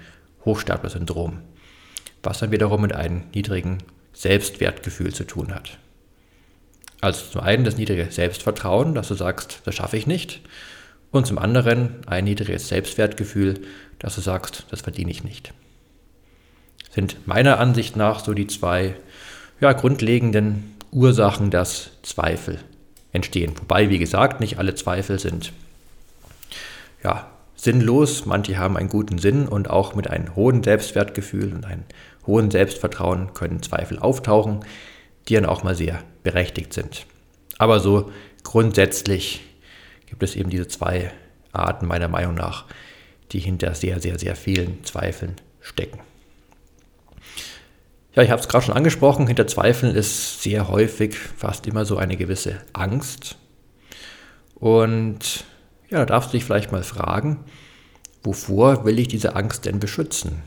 Hochstapler-Syndrom, 0.44 1.38
was 2.22 2.40
dann 2.40 2.50
wiederum 2.50 2.82
mit 2.82 2.94
einem 2.94 3.24
niedrigen 3.34 3.78
Selbstwertgefühl 4.12 5.14
zu 5.14 5.24
tun 5.24 5.54
hat. 5.54 5.78
Also 7.00 7.24
zum 7.32 7.40
einen 7.40 7.64
das 7.64 7.76
niedrige 7.76 8.10
Selbstvertrauen, 8.10 8.94
dass 8.94 9.08
du 9.08 9.14
sagst, 9.14 9.62
das 9.64 9.74
schaffe 9.74 9.96
ich 9.96 10.06
nicht. 10.06 10.40
Und 11.10 11.26
zum 11.26 11.38
anderen 11.38 12.06
ein 12.06 12.24
niedriges 12.24 12.68
Selbstwertgefühl, 12.68 13.60
dass 13.98 14.14
du 14.14 14.20
sagst, 14.20 14.66
das 14.70 14.82
verdiene 14.82 15.10
ich 15.10 15.24
nicht. 15.24 15.52
Sind 16.92 17.26
meiner 17.26 17.58
Ansicht 17.58 17.96
nach 17.96 18.24
so 18.24 18.34
die 18.34 18.46
zwei 18.46 18.94
ja, 19.60 19.72
grundlegenden 19.72 20.76
Ursachen, 20.92 21.50
dass 21.50 21.90
Zweifel 22.02 22.58
entstehen. 23.12 23.54
Wobei, 23.58 23.90
wie 23.90 23.98
gesagt, 23.98 24.40
nicht 24.40 24.58
alle 24.58 24.74
Zweifel 24.74 25.18
sind 25.18 25.52
ja, 27.02 27.30
sinnlos. 27.56 28.26
Manche 28.26 28.58
haben 28.58 28.76
einen 28.76 28.88
guten 28.88 29.18
Sinn 29.18 29.48
und 29.48 29.70
auch 29.70 29.94
mit 29.94 30.08
einem 30.08 30.34
hohen 30.34 30.62
Selbstwertgefühl 30.62 31.52
und 31.52 31.64
einem 31.64 31.84
hohen 32.26 32.50
Selbstvertrauen 32.50 33.34
können 33.34 33.62
Zweifel 33.62 33.98
auftauchen, 33.98 34.64
die 35.28 35.34
dann 35.34 35.46
auch 35.46 35.62
mal 35.62 35.74
sehr 35.74 36.02
berechtigt 36.22 36.72
sind. 36.72 37.06
Aber 37.58 37.80
so 37.80 38.10
grundsätzlich 38.42 39.42
gibt 40.06 40.22
es 40.22 40.36
eben 40.36 40.50
diese 40.50 40.68
zwei 40.68 41.12
Arten 41.52 41.86
meiner 41.86 42.08
Meinung 42.08 42.34
nach, 42.34 42.66
die 43.32 43.38
hinter 43.38 43.74
sehr, 43.74 44.00
sehr, 44.00 44.18
sehr 44.18 44.36
vielen 44.36 44.84
Zweifeln 44.84 45.36
stecken. 45.60 46.00
Ja, 48.14 48.22
ich 48.22 48.30
habe 48.30 48.40
es 48.40 48.48
gerade 48.48 48.64
schon 48.64 48.76
angesprochen, 48.76 49.26
hinter 49.26 49.46
Zweifeln 49.46 49.94
ist 49.94 50.42
sehr 50.42 50.68
häufig 50.68 51.16
fast 51.16 51.66
immer 51.66 51.86
so 51.86 51.96
eine 51.96 52.16
gewisse 52.16 52.58
Angst. 52.74 53.36
Und 54.54 55.44
ja, 55.88 55.98
da 55.98 56.06
darfst 56.06 56.32
du 56.32 56.36
dich 56.36 56.44
vielleicht 56.44 56.72
mal 56.72 56.82
fragen, 56.82 57.44
wovor 58.22 58.84
will 58.84 58.98
ich 58.98 59.08
diese 59.08 59.34
Angst 59.34 59.64
denn 59.64 59.80
beschützen? 59.80 60.42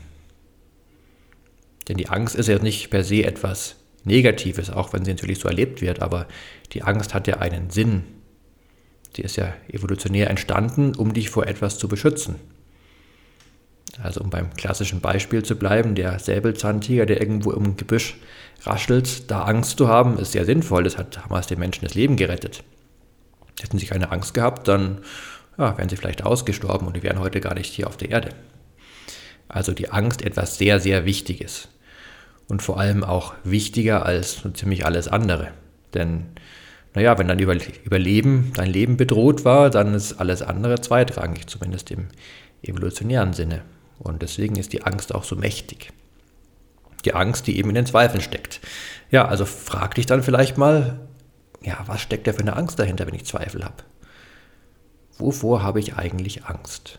Denn 1.88 1.96
die 1.96 2.08
Angst 2.08 2.36
ist 2.36 2.48
ja 2.48 2.58
nicht 2.60 2.90
per 2.90 3.02
se 3.02 3.24
etwas 3.24 3.76
Negatives, 4.04 4.70
auch 4.70 4.92
wenn 4.92 5.04
sie 5.04 5.12
natürlich 5.12 5.40
so 5.40 5.48
erlebt 5.48 5.80
wird, 5.80 6.02
aber 6.02 6.26
die 6.72 6.82
Angst 6.82 7.14
hat 7.14 7.26
ja 7.26 7.38
einen 7.38 7.70
Sinn. 7.70 8.04
Sie 9.14 9.22
ist 9.22 9.36
ja 9.36 9.52
evolutionär 9.68 10.30
entstanden, 10.30 10.94
um 10.94 11.12
dich 11.12 11.30
vor 11.30 11.46
etwas 11.46 11.78
zu 11.78 11.88
beschützen. 11.88 12.36
Also 14.02 14.20
um 14.20 14.30
beim 14.30 14.52
klassischen 14.54 15.00
Beispiel 15.00 15.42
zu 15.42 15.56
bleiben, 15.56 15.94
der 15.94 16.18
Säbelzahntiger, 16.18 17.06
der 17.06 17.20
irgendwo 17.20 17.52
im 17.52 17.76
Gebüsch 17.76 18.16
raschelt, 18.64 19.30
da 19.30 19.42
Angst 19.42 19.78
zu 19.78 19.88
haben, 19.88 20.18
ist 20.18 20.32
sehr 20.32 20.44
sinnvoll. 20.44 20.84
Das 20.84 20.98
hat 20.98 21.16
damals 21.16 21.46
den 21.46 21.58
Menschen 21.58 21.84
das 21.84 21.94
Leben 21.94 22.16
gerettet. 22.16 22.62
Hätten 23.60 23.78
sie 23.78 23.86
keine 23.86 24.12
Angst 24.12 24.34
gehabt, 24.34 24.68
dann 24.68 24.98
ja, 25.58 25.76
wären 25.78 25.88
sie 25.88 25.96
vielleicht 25.96 26.24
ausgestorben 26.24 26.86
und 26.86 26.96
die 26.96 27.02
wären 27.02 27.20
heute 27.20 27.40
gar 27.40 27.54
nicht 27.54 27.72
hier 27.72 27.86
auf 27.86 27.96
der 27.96 28.10
Erde. 28.10 28.30
Also 29.48 29.72
die 29.72 29.90
Angst 29.90 30.22
etwas 30.22 30.58
sehr, 30.58 30.80
sehr 30.80 31.04
Wichtiges. 31.04 31.68
Und 32.48 32.62
vor 32.62 32.78
allem 32.78 33.02
auch 33.02 33.34
wichtiger 33.44 34.04
als 34.04 34.34
so 34.34 34.50
ziemlich 34.50 34.84
alles 34.84 35.08
andere. 35.08 35.48
Denn, 35.94 36.26
naja, 36.94 37.18
wenn 37.18 37.28
dein 37.28 37.40
Überleben, 37.40 38.52
dein 38.54 38.70
Leben 38.70 38.96
bedroht 38.96 39.44
war, 39.44 39.70
dann 39.70 39.94
ist 39.94 40.20
alles 40.20 40.42
andere 40.42 40.80
zweitrangig, 40.80 41.46
zumindest 41.48 41.90
im 41.90 42.08
evolutionären 42.62 43.32
Sinne. 43.32 43.62
Und 43.98 44.22
deswegen 44.22 44.56
ist 44.56 44.72
die 44.72 44.82
Angst 44.82 45.14
auch 45.14 45.24
so 45.24 45.36
mächtig. 45.36 45.92
Die 47.04 47.14
Angst, 47.14 47.46
die 47.46 47.58
eben 47.58 47.70
in 47.70 47.74
den 47.76 47.86
Zweifeln 47.86 48.20
steckt. 48.20 48.60
Ja, 49.10 49.26
also 49.26 49.44
frag 49.44 49.94
dich 49.94 50.06
dann 50.06 50.22
vielleicht 50.22 50.58
mal, 50.58 51.00
ja, 51.62 51.82
was 51.86 52.00
steckt 52.00 52.26
da 52.26 52.32
für 52.32 52.40
eine 52.40 52.56
Angst 52.56 52.78
dahinter, 52.78 53.06
wenn 53.06 53.14
ich 53.14 53.24
Zweifel 53.24 53.64
habe? 53.64 53.84
Wovor 55.18 55.62
habe 55.62 55.80
ich 55.80 55.96
eigentlich 55.96 56.44
Angst? 56.44 56.98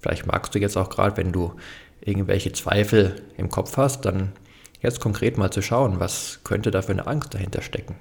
Vielleicht 0.00 0.26
magst 0.26 0.54
du 0.54 0.58
jetzt 0.58 0.76
auch 0.76 0.88
gerade, 0.88 1.16
wenn 1.16 1.32
du 1.32 1.54
irgendwelche 2.00 2.52
Zweifel 2.52 3.22
im 3.36 3.50
Kopf 3.50 3.76
hast, 3.76 4.04
dann 4.04 4.32
jetzt 4.80 5.00
konkret 5.00 5.36
mal 5.36 5.50
zu 5.50 5.62
schauen, 5.62 6.00
was 6.00 6.40
könnte 6.44 6.70
da 6.70 6.82
für 6.82 6.92
eine 6.92 7.06
Angst 7.06 7.34
dahinter 7.34 7.62
stecken? 7.62 7.96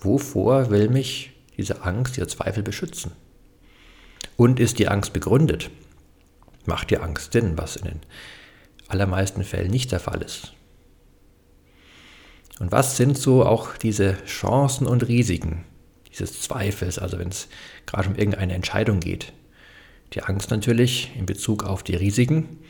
Wovor 0.00 0.70
will 0.70 0.88
mich 0.88 1.32
diese 1.56 1.82
Angst, 1.82 2.16
dieser 2.16 2.28
Zweifel 2.28 2.62
beschützen? 2.62 3.12
Und 4.36 4.58
ist 4.58 4.78
die 4.78 4.88
Angst 4.88 5.12
begründet? 5.12 5.70
Macht 6.66 6.90
die 6.90 6.98
Angst 6.98 7.32
Sinn, 7.32 7.58
was 7.58 7.76
in 7.76 7.84
den 7.84 8.00
allermeisten 8.88 9.44
Fällen 9.44 9.70
nicht 9.70 9.92
der 9.92 10.00
Fall 10.00 10.22
ist? 10.22 10.52
Und 12.60 12.72
was 12.72 12.96
sind 12.96 13.18
so 13.18 13.44
auch 13.44 13.76
diese 13.76 14.16
Chancen 14.24 14.86
und 14.86 15.08
Risiken 15.08 15.64
dieses 16.08 16.40
Zweifels, 16.40 16.98
also 16.98 17.18
wenn 17.18 17.28
es 17.28 17.48
gerade 17.86 18.08
um 18.08 18.14
irgendeine 18.14 18.54
Entscheidung 18.54 19.00
geht? 19.00 19.32
Die 20.12 20.22
Angst 20.22 20.50
natürlich 20.50 21.10
in 21.18 21.26
Bezug 21.26 21.64
auf 21.64 21.82
die 21.82 21.96
Risiken, 21.96 22.60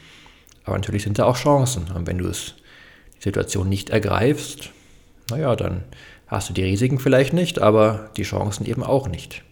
aber 0.65 0.77
natürlich 0.77 1.03
sind 1.03 1.19
da 1.19 1.27
auch 1.27 1.37
Chancen. 1.37 1.91
Und 1.93 2.07
wenn 2.07 2.19
du 2.19 2.27
es, 2.27 2.55
die 3.19 3.25
Situation 3.25 3.69
nicht 3.69 3.91
ergreifst, 3.91 4.71
naja, 5.31 5.55
dann 5.57 5.85
hast 6.27 6.49
du 6.49 6.55
die 6.55 6.65
Risiken 6.65 6.99
vielleicht 6.99 7.35
nicht, 7.35 7.61
aber 7.61 8.11
die 8.17 8.23
Chancen 8.23 8.65
eben 8.67 8.83
auch 8.83 9.09
nicht. 9.09 9.43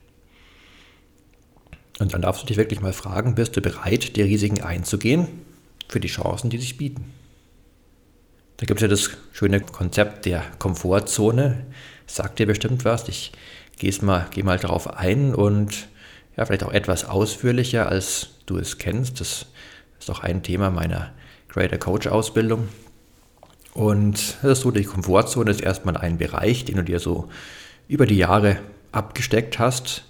Und 1.99 2.13
dann 2.13 2.23
darfst 2.23 2.43
du 2.43 2.47
dich 2.47 2.57
wirklich 2.57 2.81
mal 2.81 2.93
fragen, 2.93 3.35
bist 3.35 3.57
du 3.57 3.61
bereit, 3.61 4.17
die 4.17 4.23
Risiken 4.23 4.63
einzugehen 4.63 5.29
für 5.89 6.01
die 6.01 6.09
Chancen, 6.09 6.51
die 6.51 6.59
sich 6.59 6.77
bieten? 6.77 7.13
Da 8.57 8.67
gibt 8.67 8.79
es 8.79 8.83
ja 8.83 8.89
das 8.89 9.11
schöne 9.33 9.61
Konzept 9.61 10.25
der 10.25 10.45
Komfortzone. 10.59 11.67
Sagt 12.07 12.39
dir 12.39 12.47
bestimmt 12.47 12.85
was. 12.85 13.09
Ich 13.09 13.33
gehe 13.79 13.93
mal, 14.03 14.27
geh 14.31 14.43
mal 14.43 14.59
darauf 14.59 14.97
ein 14.97 15.35
und 15.35 15.89
ja, 16.37 16.47
vielleicht 16.47 16.63
auch 16.63 16.73
etwas 16.73 17.05
ausführlicher, 17.05 17.89
als 17.89 18.29
du 18.47 18.57
es 18.59 18.79
kennst. 18.79 19.21
Das 19.21 19.47
ist 19.99 20.11
auch 20.11 20.21
ein 20.21 20.43
Thema 20.43 20.71
meiner 20.71 21.13
Creator 21.49 21.79
Coach 21.79 22.07
Ausbildung. 22.07 22.69
Und 23.75 24.37
das 24.43 24.59
ist 24.59 24.61
so, 24.61 24.71
die 24.71 24.85
Komfortzone 24.85 25.51
ist 25.51 25.61
erstmal 25.61 25.97
ein 25.97 26.19
Bereich, 26.19 26.65
den 26.65 26.77
du 26.77 26.85
dir 26.85 27.01
so 27.01 27.29
über 27.89 28.07
die 28.07 28.17
Jahre 28.17 28.59
abgesteckt 28.93 29.59
hast, 29.59 30.05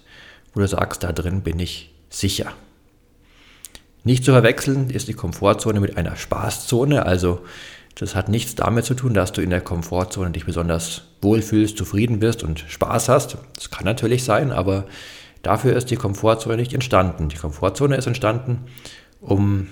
wo 0.53 0.59
du 0.59 0.67
sagst, 0.67 1.03
da 1.03 1.11
drin 1.11 1.41
bin 1.41 1.59
ich 1.59 1.93
sicher. 2.09 2.53
Nicht 4.03 4.25
zu 4.25 4.31
verwechseln 4.31 4.89
ist 4.89 5.07
die 5.07 5.13
Komfortzone 5.13 5.79
mit 5.79 5.97
einer 5.97 6.15
Spaßzone, 6.15 7.05
also 7.05 7.43
das 7.95 8.15
hat 8.15 8.27
nichts 8.27 8.55
damit 8.55 8.85
zu 8.85 8.95
tun, 8.95 9.13
dass 9.13 9.31
du 9.31 9.41
in 9.41 9.49
der 9.49 9.61
Komfortzone 9.61 10.31
dich 10.31 10.45
besonders 10.45 11.03
wohlfühlst, 11.21 11.77
zufrieden 11.77 12.19
bist 12.19 12.43
und 12.43 12.59
Spaß 12.67 13.07
hast. 13.09 13.37
Das 13.55 13.69
kann 13.69 13.85
natürlich 13.85 14.23
sein, 14.23 14.51
aber 14.51 14.85
dafür 15.43 15.75
ist 15.75 15.91
die 15.91 15.95
Komfortzone 15.95 16.57
nicht 16.57 16.73
entstanden. 16.73 17.29
Die 17.29 17.37
Komfortzone 17.37 17.95
ist 17.95 18.07
entstanden, 18.07 18.65
um 19.21 19.67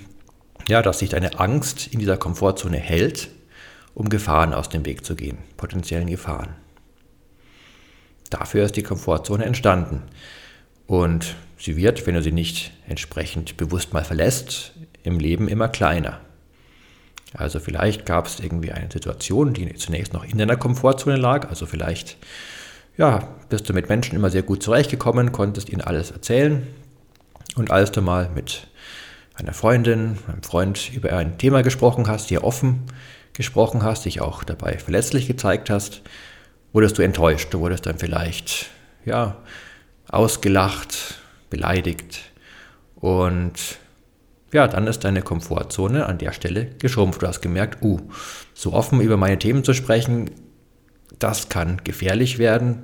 ja, 0.68 0.82
dass 0.82 1.00
sich 1.00 1.10
deine 1.10 1.40
Angst 1.40 1.88
in 1.88 1.98
dieser 1.98 2.16
Komfortzone 2.16 2.76
hält, 2.76 3.28
um 3.94 4.08
Gefahren 4.08 4.54
aus 4.54 4.68
dem 4.68 4.86
Weg 4.86 5.04
zu 5.04 5.16
gehen, 5.16 5.38
potenziellen 5.56 6.08
Gefahren. 6.08 6.54
Dafür 8.30 8.64
ist 8.64 8.76
die 8.76 8.82
Komfortzone 8.82 9.44
entstanden. 9.44 10.02
Und 10.86 11.36
sie 11.58 11.76
wird, 11.76 12.06
wenn 12.06 12.14
du 12.14 12.22
sie 12.22 12.32
nicht 12.32 12.72
entsprechend 12.88 13.56
bewusst 13.56 13.92
mal 13.92 14.04
verlässt, 14.04 14.72
im 15.02 15.18
Leben 15.18 15.48
immer 15.48 15.68
kleiner. 15.68 16.20
Also 17.34 17.60
vielleicht 17.60 18.04
gab 18.04 18.26
es 18.26 18.40
irgendwie 18.40 18.72
eine 18.72 18.90
Situation, 18.92 19.54
die 19.54 19.72
zunächst 19.74 20.12
noch 20.12 20.24
in 20.24 20.38
deiner 20.38 20.56
Komfortzone 20.56 21.16
lag. 21.16 21.48
Also 21.48 21.66
vielleicht 21.66 22.18
ja, 22.98 23.28
bist 23.48 23.68
du 23.68 23.72
mit 23.72 23.88
Menschen 23.88 24.16
immer 24.16 24.30
sehr 24.30 24.42
gut 24.42 24.62
zurechtgekommen, 24.62 25.32
konntest 25.32 25.70
ihnen 25.70 25.80
alles 25.80 26.10
erzählen. 26.10 26.66
Und 27.56 27.70
als 27.70 27.90
du 27.92 28.02
mal 28.02 28.30
mit 28.34 28.66
einer 29.34 29.52
Freundin, 29.52 30.18
einem 30.28 30.42
Freund 30.42 30.92
über 30.92 31.12
ein 31.16 31.38
Thema 31.38 31.62
gesprochen 31.62 32.08
hast, 32.08 32.28
hier 32.28 32.44
offen 32.44 32.82
gesprochen 33.32 33.82
hast, 33.82 34.04
dich 34.04 34.20
auch 34.20 34.44
dabei 34.44 34.78
verletzlich 34.78 35.26
gezeigt 35.26 35.70
hast, 35.70 36.02
wurdest 36.74 36.98
du 36.98 37.02
enttäuscht, 37.02 37.52
du 37.52 37.60
wurdest 37.60 37.86
dann 37.86 37.98
vielleicht, 37.98 38.66
ja, 39.06 39.36
ausgelacht, 40.12 41.16
beleidigt 41.50 42.20
und 42.94 43.78
ja, 44.52 44.68
dann 44.68 44.86
ist 44.86 45.00
deine 45.04 45.22
Komfortzone 45.22 46.06
an 46.06 46.18
der 46.18 46.32
Stelle 46.32 46.66
geschrumpft. 46.78 47.22
Du 47.22 47.26
hast 47.26 47.40
gemerkt, 47.40 47.82
uh, 47.82 47.98
so 48.52 48.74
offen 48.74 49.00
über 49.00 49.16
meine 49.16 49.38
Themen 49.38 49.64
zu 49.64 49.72
sprechen, 49.72 50.30
das 51.18 51.48
kann 51.48 51.80
gefährlich 51.84 52.38
werden. 52.38 52.82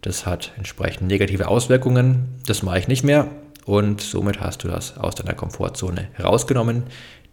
Das 0.00 0.26
hat 0.26 0.52
entsprechend 0.56 1.08
negative 1.08 1.48
Auswirkungen. 1.48 2.40
Das 2.46 2.62
mache 2.62 2.78
ich 2.78 2.88
nicht 2.88 3.04
mehr. 3.04 3.28
Und 3.64 4.00
somit 4.00 4.40
hast 4.40 4.64
du 4.64 4.68
das 4.68 4.98
aus 4.98 5.14
deiner 5.14 5.34
Komfortzone 5.34 6.08
herausgenommen. 6.12 6.84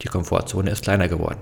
Die 0.02 0.08
Komfortzone 0.08 0.70
ist 0.70 0.84
kleiner 0.84 1.08
geworden. 1.08 1.40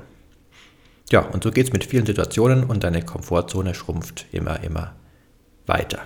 Ja, 1.11 1.21
und 1.21 1.43
so 1.43 1.51
geht 1.51 1.67
es 1.67 1.73
mit 1.73 1.85
vielen 1.85 2.05
Situationen 2.05 2.63
und 2.63 2.83
deine 2.83 3.03
Komfortzone 3.03 3.73
schrumpft 3.73 4.25
immer, 4.31 4.61
immer 4.63 4.95
weiter. 5.65 5.99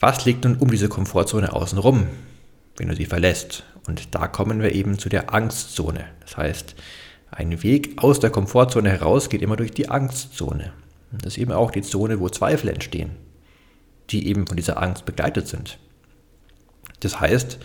Was 0.00 0.24
liegt 0.24 0.44
nun 0.44 0.56
um 0.56 0.70
diese 0.70 0.88
Komfortzone 0.88 1.52
außenrum, 1.52 2.06
wenn 2.76 2.88
du 2.88 2.94
sie 2.94 3.06
verlässt? 3.06 3.64
Und 3.86 4.14
da 4.14 4.28
kommen 4.28 4.62
wir 4.62 4.72
eben 4.72 4.98
zu 4.98 5.08
der 5.08 5.34
Angstzone. 5.34 6.04
Das 6.20 6.36
heißt, 6.36 6.76
ein 7.30 7.62
Weg 7.62 8.02
aus 8.02 8.20
der 8.20 8.30
Komfortzone 8.30 8.90
heraus 8.90 9.28
geht 9.28 9.42
immer 9.42 9.56
durch 9.56 9.72
die 9.72 9.88
Angstzone. 9.88 10.72
Das 11.10 11.34
ist 11.34 11.38
eben 11.38 11.52
auch 11.52 11.70
die 11.70 11.82
Zone, 11.82 12.20
wo 12.20 12.28
Zweifel 12.28 12.68
entstehen, 12.68 13.10
die 14.10 14.28
eben 14.28 14.46
von 14.46 14.56
dieser 14.56 14.80
Angst 14.80 15.04
begleitet 15.04 15.48
sind. 15.48 15.78
Das 17.00 17.20
heißt, 17.20 17.58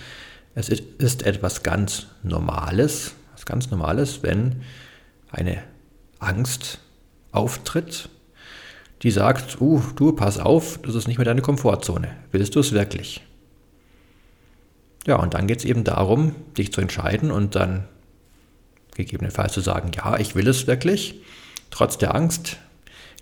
es 0.56 0.70
ist 0.70 1.24
etwas 1.24 1.64
ganz 1.64 2.08
Normales, 2.24 3.16
was 3.34 3.46
ganz 3.46 3.70
Normales, 3.70 4.24
wenn 4.24 4.62
eine 5.32 5.64
Angst 6.20 6.80
auftritt, 7.32 8.10
die 9.04 9.12
sagt, 9.12 9.60
uh, 9.60 9.82
du, 9.96 10.14
pass 10.14 10.40
auf, 10.40 10.80
das 10.82 10.96
ist 10.96 11.08
nicht 11.08 11.18
mehr 11.18 11.26
deine 11.26 11.42
Komfortzone. 11.42 12.08
Willst 12.32 12.56
du 12.56 12.62
es 12.62 12.72
wirklich? 12.72 13.22
Ja, 15.06 15.18
und 15.18 15.34
dann 15.34 15.48
geht 15.48 15.60
es 15.60 15.66
eben 15.66 15.84
darum, 15.84 16.34
dich 16.58 16.72
zu 16.72 16.80
entscheiden 16.80 17.30
und 17.30 17.56
dann 17.56 17.86
gegebenenfalls 18.96 19.54
zu 19.54 19.60
sagen, 19.60 19.92
ja, 19.94 20.18
ich 20.18 20.36
will 20.36 20.48
es 20.48 20.68
wirklich, 20.68 21.16
trotz 21.70 21.98
der 21.98 22.16
Angst, 22.16 22.58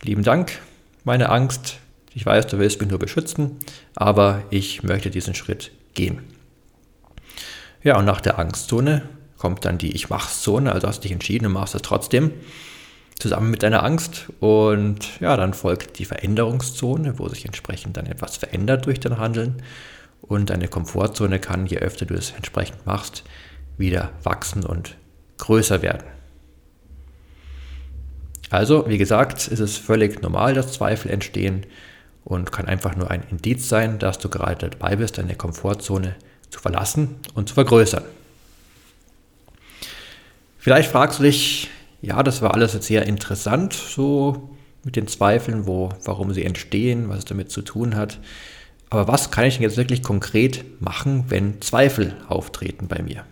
lieben 0.03 0.23
Dank, 0.23 0.59
meine 1.03 1.29
Angst. 1.29 1.77
Ich 2.13 2.25
weiß, 2.25 2.45
du 2.47 2.59
willst 2.59 2.79
mich 2.79 2.89
nur 2.89 2.99
beschützen, 2.99 3.57
aber 3.95 4.43
ich 4.51 4.83
möchte 4.83 5.09
diesen 5.09 5.33
Schritt 5.33 5.71
gehen. 5.95 6.21
Ja, 7.83 7.97
und 7.97 8.05
nach 8.05 8.21
der 8.21 8.37
Angstzone 8.37 9.09
kommt 9.37 9.65
dann 9.65 9.79
die 9.79 9.95
Ich 9.95 10.09
mach's 10.09 10.43
Zone, 10.43 10.71
also 10.71 10.87
hast 10.87 11.03
dich 11.03 11.11
entschieden 11.11 11.47
und 11.47 11.53
machst 11.53 11.73
es 11.73 11.81
trotzdem 11.81 12.31
zusammen 13.21 13.51
mit 13.51 13.63
deiner 13.63 13.83
Angst. 13.83 14.27
Und 14.39 15.19
ja, 15.19 15.37
dann 15.37 15.53
folgt 15.53 15.99
die 15.99 16.05
Veränderungszone, 16.05 17.19
wo 17.19 17.29
sich 17.29 17.45
entsprechend 17.45 17.97
dann 17.97 18.07
etwas 18.07 18.37
verändert 18.37 18.85
durch 18.85 18.99
dein 18.99 19.17
Handeln. 19.17 19.61
Und 20.21 20.49
deine 20.49 20.67
Komfortzone 20.67 21.39
kann, 21.39 21.65
je 21.65 21.77
öfter 21.77 22.05
du 22.05 22.13
es 22.13 22.31
entsprechend 22.31 22.85
machst, 22.85 23.23
wieder 23.77 24.11
wachsen 24.23 24.65
und 24.65 24.95
größer 25.37 25.81
werden. 25.81 26.03
Also, 28.49 28.87
wie 28.87 28.97
gesagt, 28.97 29.47
ist 29.47 29.59
es 29.59 29.77
völlig 29.77 30.21
normal, 30.21 30.53
dass 30.53 30.73
Zweifel 30.73 31.09
entstehen 31.09 31.65
und 32.23 32.51
kann 32.51 32.67
einfach 32.67 32.95
nur 32.95 33.09
ein 33.09 33.23
Indiz 33.31 33.69
sein, 33.69 33.97
dass 33.97 34.19
du 34.19 34.29
gerade 34.29 34.69
dabei 34.69 34.97
bist, 34.97 35.17
deine 35.17 35.35
Komfortzone 35.35 36.15
zu 36.49 36.59
verlassen 36.59 37.15
und 37.33 37.49
zu 37.49 37.55
vergrößern. 37.55 38.03
Vielleicht 40.59 40.91
fragst 40.91 41.19
du 41.19 41.23
dich, 41.23 41.69
ja, 42.01 42.23
das 42.23 42.41
war 42.41 42.53
alles 42.53 42.73
jetzt 42.73 42.87
sehr 42.87 43.05
interessant, 43.05 43.73
so 43.73 44.49
mit 44.83 44.95
den 44.95 45.07
Zweifeln, 45.07 45.67
wo, 45.67 45.89
warum 46.03 46.33
sie 46.33 46.43
entstehen, 46.43 47.09
was 47.09 47.19
es 47.19 47.25
damit 47.25 47.51
zu 47.51 47.61
tun 47.61 47.95
hat. 47.95 48.19
Aber 48.89 49.07
was 49.07 49.31
kann 49.31 49.45
ich 49.45 49.55
denn 49.55 49.63
jetzt 49.63 49.77
wirklich 49.77 50.03
konkret 50.03 50.81
machen, 50.81 51.25
wenn 51.29 51.61
Zweifel 51.61 52.15
auftreten 52.27 52.87
bei 52.87 53.01
mir? 53.01 53.23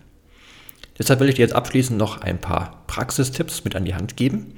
Deshalb 0.97 1.19
will 1.19 1.29
ich 1.29 1.35
dir 1.35 1.41
jetzt 1.41 1.55
abschließend 1.55 1.97
noch 1.97 2.21
ein 2.21 2.39
paar 2.39 2.83
Praxistipps 2.87 3.63
mit 3.63 3.75
an 3.75 3.85
die 3.85 3.95
Hand 3.95 4.15
geben 4.17 4.53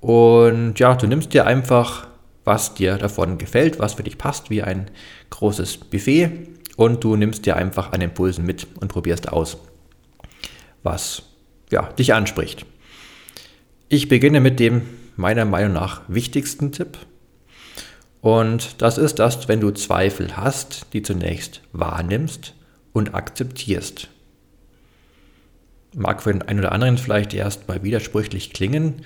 und 0.00 0.78
ja, 0.78 0.94
du 0.94 1.06
nimmst 1.06 1.32
dir 1.32 1.46
einfach, 1.46 2.06
was 2.44 2.74
dir 2.74 2.96
davon 2.96 3.38
gefällt, 3.38 3.78
was 3.78 3.94
für 3.94 4.04
dich 4.04 4.18
passt, 4.18 4.50
wie 4.50 4.62
ein 4.62 4.90
großes 5.30 5.78
Buffet. 5.78 6.30
Und 6.76 7.02
du 7.02 7.16
nimmst 7.16 7.46
dir 7.46 7.56
einfach 7.56 7.92
an 7.92 8.02
Impulsen 8.02 8.44
mit 8.44 8.66
und 8.80 8.88
probierst 8.88 9.32
aus, 9.32 9.56
was 10.82 11.22
ja, 11.72 11.84
dich 11.94 12.14
anspricht. 12.14 12.66
Ich 13.88 14.08
beginne 14.08 14.40
mit 14.40 14.58
dem 14.58 14.82
meiner 15.14 15.44
Meinung 15.44 15.74
nach 15.74 16.00
wichtigsten 16.08 16.72
Tipp. 16.72 16.98
Und 18.20 18.82
das 18.82 18.98
ist, 18.98 19.20
dass 19.20 19.46
wenn 19.46 19.60
du 19.60 19.70
Zweifel 19.70 20.36
hast, 20.36 20.86
die 20.92 21.02
zunächst 21.02 21.60
wahrnimmst 21.72 22.54
und 22.92 23.14
akzeptierst. 23.14 24.08
Mag 25.94 26.20
für 26.20 26.32
den 26.32 26.42
einen 26.42 26.58
oder 26.58 26.72
anderen 26.72 26.98
vielleicht 26.98 27.32
erst 27.32 27.68
mal 27.68 27.84
widersprüchlich 27.84 28.52
klingen, 28.52 29.02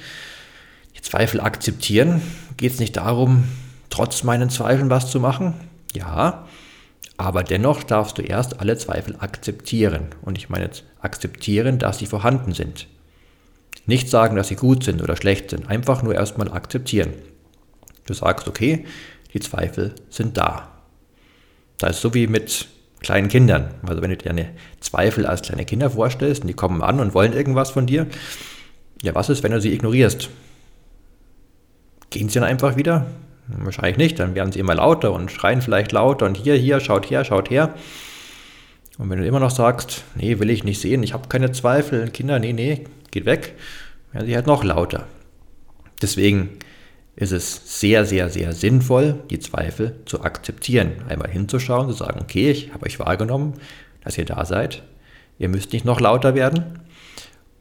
die 0.97 1.03
Zweifel 1.03 1.43
akzeptieren. 1.43 2.23
Geht 2.57 2.73
es 2.73 2.81
nicht 2.81 2.97
darum, 2.97 3.45
trotz 3.90 4.23
meinen 4.23 4.49
Zweifeln 4.49 4.88
was 4.88 5.11
zu 5.11 5.21
machen? 5.21 5.53
Ja, 5.95 6.49
aber 7.19 7.45
dennoch 7.45 7.83
darfst 7.83 8.16
du 8.16 8.23
erst 8.23 8.61
alle 8.61 8.79
Zweifel 8.79 9.16
akzeptieren. 9.19 10.07
Und 10.23 10.38
ich 10.38 10.49
meine 10.49 10.64
jetzt 10.64 10.85
akzeptieren, 11.03 11.79
dass 11.79 11.99
sie 11.99 12.07
vorhanden 12.07 12.55
sind. 12.55 12.87
Nicht 13.87 14.09
sagen, 14.09 14.37
dass 14.37 14.49
sie 14.49 14.57
gut 14.57 14.85
sind 14.85 15.03
oder 15.03 15.16
schlecht 15.16 15.51
sind, 15.51 15.69
einfach 15.69 16.03
nur 16.03 16.14
erstmal 16.14 16.53
akzeptieren. 16.53 17.12
Du 18.07 18.14
sagst, 18.14 18.49
okay, 18.49 18.85
die 19.33 19.40
Zweifel 19.40 19.95
sind 20.09 20.37
da. 20.37 20.69
Das 21.79 21.97
ist 21.97 22.03
so 22.03 22.14
wie 22.14 22.27
mit 22.27 22.69
kleinen 23.01 23.29
Kindern. 23.29 23.75
Also 23.87 24.03
wenn 24.03 24.11
du 24.11 24.16
dir 24.16 24.29
deine 24.29 24.51
Zweifel 24.81 25.27
als 25.27 25.43
kleine 25.43 25.64
Kinder 25.64 25.90
vorstellst 25.90 26.43
und 26.43 26.49
die 26.49 26.55
kommen 26.55 26.83
an 26.83 27.01
und 27.01 27.14
wollen 27.14 27.33
irgendwas 27.33 27.71
von 27.71 27.87
dir, 27.87 28.07
ja, 29.03 29.14
was 29.14 29.31
ist, 29.31 29.43
wenn 29.43 29.53
du 29.53 29.61
sie 29.61 29.73
ignorierst? 29.73 30.29
Gehen 32.11 32.29
sie 32.29 32.38
dann 32.38 32.49
einfach 32.49 32.77
wieder? 32.77 33.07
Wahrscheinlich 33.47 33.97
nicht, 33.97 34.19
dann 34.19 34.35
werden 34.35 34.53
sie 34.53 34.61
immer 34.61 34.75
lauter 34.75 35.12
und 35.12 35.31
schreien 35.31 35.62
vielleicht 35.62 35.93
lauter 35.93 36.27
und 36.27 36.37
hier, 36.37 36.55
hier, 36.55 36.81
schaut 36.81 37.11
her, 37.11 37.25
schaut 37.25 37.51
her. 37.51 37.75
Und 39.01 39.09
wenn 39.09 39.19
du 39.19 39.27
immer 39.27 39.41
noch 39.41 39.51
sagst, 39.51 40.05
nee, 40.15 40.39
will 40.41 40.51
ich 40.51 40.63
nicht 40.63 40.79
sehen, 40.79 41.03
ich 41.03 41.15
habe 41.15 41.27
keine 41.27 41.53
Zweifel, 41.53 42.11
Kinder, 42.11 42.39
nee, 42.39 42.53
nee, 42.53 42.85
geht 43.11 43.25
weg, 43.25 43.55
werden 44.13 44.27
sie 44.27 44.35
halt 44.35 44.47
noch 44.47 44.63
lauter. 44.63 45.07
Deswegen 46.03 46.51
ist 47.17 47.33
es 47.33 47.81
sehr, 47.81 48.05
sehr, 48.05 48.29
sehr 48.29 48.53
sinnvoll, 48.53 49.19
die 49.31 49.39
Zweifel 49.39 49.97
zu 50.05 50.21
akzeptieren. 50.21 50.93
Einmal 51.09 51.31
hinzuschauen, 51.31 51.89
zu 51.89 51.95
sagen, 51.95 52.21
okay, 52.21 52.51
ich 52.51 52.75
habe 52.75 52.85
euch 52.85 52.99
wahrgenommen, 52.99 53.55
dass 54.05 54.19
ihr 54.19 54.27
da 54.27 54.45
seid. 54.45 54.83
Ihr 55.39 55.49
müsst 55.49 55.73
nicht 55.73 55.87
noch 55.87 55.99
lauter 55.99 56.35
werden. 56.35 56.81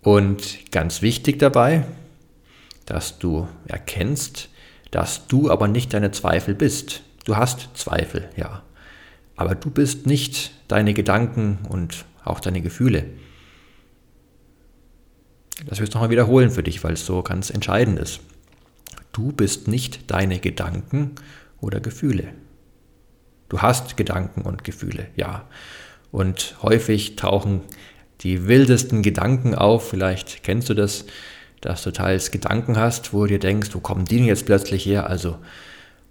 Und 0.02 0.70
ganz 0.72 1.02
wichtig 1.02 1.40
dabei, 1.40 1.86
dass 2.86 3.18
du 3.18 3.48
erkennst, 3.66 4.50
dass 4.92 5.28
du 5.28 5.50
aber 5.50 5.70
nicht 5.70 5.94
deine 5.94 6.12
Zweifel 6.12 6.54
bist. 6.54 7.02
Du 7.24 7.38
hast 7.38 7.70
Zweifel, 7.76 8.28
ja. 8.36 8.62
Aber 9.40 9.56
du 9.56 9.70
bist 9.70 10.06
nicht 10.06 10.52
deine 10.68 10.94
Gedanken 10.94 11.60
und 11.70 12.04
auch 12.26 12.42
deine 12.42 12.62
Gefühle. 12.62 13.06
Das 15.66 15.80
will 15.80 15.88
ich 15.88 15.94
nochmal 15.94 16.10
wiederholen 16.10 16.52
für 16.52 16.62
dich, 16.62 16.84
weil 16.84 16.94
es 16.94 17.06
so 17.06 17.24
ganz 17.24 17.50
entscheidend 17.50 18.00
ist. 18.00 18.20
Du 19.14 19.32
bist 19.32 19.70
nicht 19.70 20.12
deine 20.12 20.40
Gedanken 20.40 21.16
oder 21.62 21.80
Gefühle. 21.80 22.34
Du 23.48 23.62
hast 23.62 23.96
Gedanken 23.96 24.42
und 24.42 24.66
Gefühle, 24.66 25.08
ja. 25.16 25.48
Und 26.12 26.58
häufig 26.62 27.16
tauchen 27.16 27.62
die 28.22 28.46
wildesten 28.46 29.02
Gedanken 29.04 29.56
auf. 29.56 29.90
Vielleicht 29.90 30.44
kennst 30.44 30.68
du 30.68 30.74
das 30.74 31.06
dass 31.62 31.84
du 31.84 31.92
teils 31.92 32.32
Gedanken 32.32 32.78
hast, 32.78 33.14
wo 33.14 33.22
du 33.22 33.28
dir 33.28 33.40
denkst, 33.40 33.70
wo 33.74 33.80
kommen 33.80 34.06
die 34.06 34.18
denn 34.18 34.26
jetzt 34.26 34.46
plötzlich 34.46 34.86
her? 34.86 35.10
Also, 35.10 35.38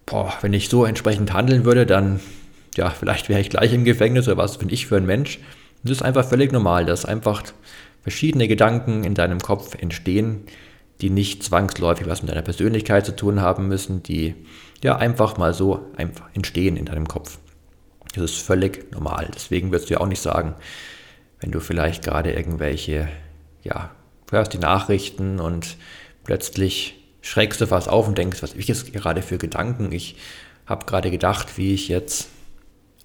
boah, 0.07 0.33
wenn 0.41 0.53
ich 0.53 0.69
so 0.69 0.85
entsprechend 0.85 1.33
handeln 1.33 1.65
würde, 1.65 1.87
dann, 1.87 2.21
ja, 2.79 2.91
vielleicht 2.91 3.29
wäre 3.29 3.41
ich 3.41 3.51
gleich 3.51 3.73
im 3.73 3.85
Gefängnis 3.85 4.29
oder 4.29 4.37
was 4.37 4.57
bin 4.57 4.71
ich 4.71 4.87
für 4.87 4.97
ein 4.97 5.05
Mensch. 5.05 5.41
Das 5.83 5.91
ist 5.99 6.03
einfach 6.03 6.25
völlig 6.25 6.53
normal, 6.53 6.87
dass 6.87 7.05
einfach 7.05 7.43
verschiedene 8.03 8.47
Gedanken 8.47 9.03
in 9.03 9.15
deinem 9.15 9.41
Kopf 9.41 9.75
entstehen, 9.75 10.45
die 11.01 11.11
nicht 11.11 11.43
zwangsläufig 11.43 12.07
was 12.07 12.23
mit 12.23 12.31
deiner 12.31 12.43
Persönlichkeit 12.43 13.05
zu 13.05 13.15
tun 13.15 13.41
haben 13.41 13.67
müssen, 13.67 14.05
die 14.05 14.37
ja 14.83 14.97
einfach 14.97 15.37
mal 15.37 15.55
so 15.55 15.87
einfach 15.97 16.29
entstehen 16.35 16.77
in 16.77 16.85
deinem 16.85 17.09
Kopf. 17.09 17.39
Das 18.15 18.23
ist 18.23 18.39
völlig 18.39 18.93
normal. 18.93 19.29
Deswegen 19.35 19.73
wirst 19.73 19.91
du 19.91 19.95
ja 19.95 20.01
auch 20.01 20.07
nicht 20.07 20.23
sagen, 20.23 20.55
wenn 21.41 21.51
du 21.51 21.59
vielleicht 21.59 22.05
gerade 22.05 22.33
irgendwelche 22.33 23.09
ja, 23.65 23.91
hörst 24.31 24.53
die 24.53 24.59
Nachrichten 24.59 25.41
und 25.41 25.77
plötzlich 26.23 26.95
schreckst 27.23 27.61
du 27.61 27.67
fast 27.67 27.89
auf 27.89 28.07
und 28.07 28.19
denkst, 28.19 28.41
was 28.41 28.55
ich 28.55 28.69
jetzt 28.69 28.93
gerade 28.93 29.23
für 29.23 29.37
Gedanken. 29.37 29.91
Ich 29.91 30.17
habe 30.67 30.87
gerade 30.87 31.11
gedacht, 31.11 31.59
wie 31.59 31.75
ich 31.75 31.89
jetzt 31.89 32.29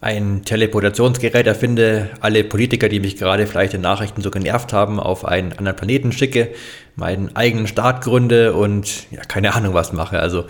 ein 0.04 0.44
Teleportationsgerät 0.44 1.48
erfinde, 1.48 2.10
alle 2.20 2.44
Politiker, 2.44 2.90
die 2.90 3.00
mich 3.00 3.16
gerade 3.18 3.48
vielleicht 3.48 3.74
in 3.74 3.82
Nachrichten 3.82 4.22
so 4.22 4.32
genervt 4.32 4.74
haben, 4.74 5.00
auf 5.00 5.26
einen 5.26 5.54
anderen 5.54 5.78
Planeten 5.78 6.12
schicke, 6.12 6.50
meinen 6.96 7.36
eigenen 7.36 7.68
Staat 7.68 8.04
gründe 8.04 8.54
und 8.54 9.10
ja, 9.12 9.22
keine 9.22 9.56
Ahnung 9.56 9.74
was 9.74 9.94
mache. 9.94 10.20
Also 10.20 10.46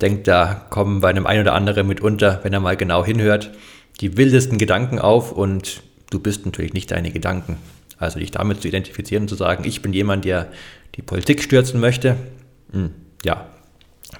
denkt, 0.00 0.26
da 0.26 0.66
kommen 0.70 1.00
bei 1.00 1.10
einem 1.10 1.26
einen 1.26 1.42
oder 1.42 1.54
anderen 1.54 1.86
mitunter, 1.86 2.40
wenn 2.42 2.52
er 2.52 2.60
mal 2.60 2.76
genau 2.76 3.04
hinhört, 3.04 3.52
die 4.00 4.16
wildesten 4.16 4.58
Gedanken 4.58 4.98
auf 4.98 5.30
und 5.32 5.82
du 6.10 6.18
bist 6.18 6.46
natürlich 6.46 6.72
nicht 6.72 6.90
deine 6.90 7.10
Gedanken. 7.10 7.58
Also 7.98 8.18
dich 8.18 8.30
damit 8.30 8.62
zu 8.62 8.68
identifizieren 8.68 9.24
und 9.24 9.28
zu 9.28 9.36
sagen, 9.36 9.64
ich 9.66 9.82
bin 9.82 9.92
jemand, 9.92 10.24
der 10.24 10.48
die 10.96 11.02
Politik 11.02 11.42
stürzen 11.42 11.80
möchte, 11.80 12.16
hm, 12.72 12.90
ja, 13.24 13.46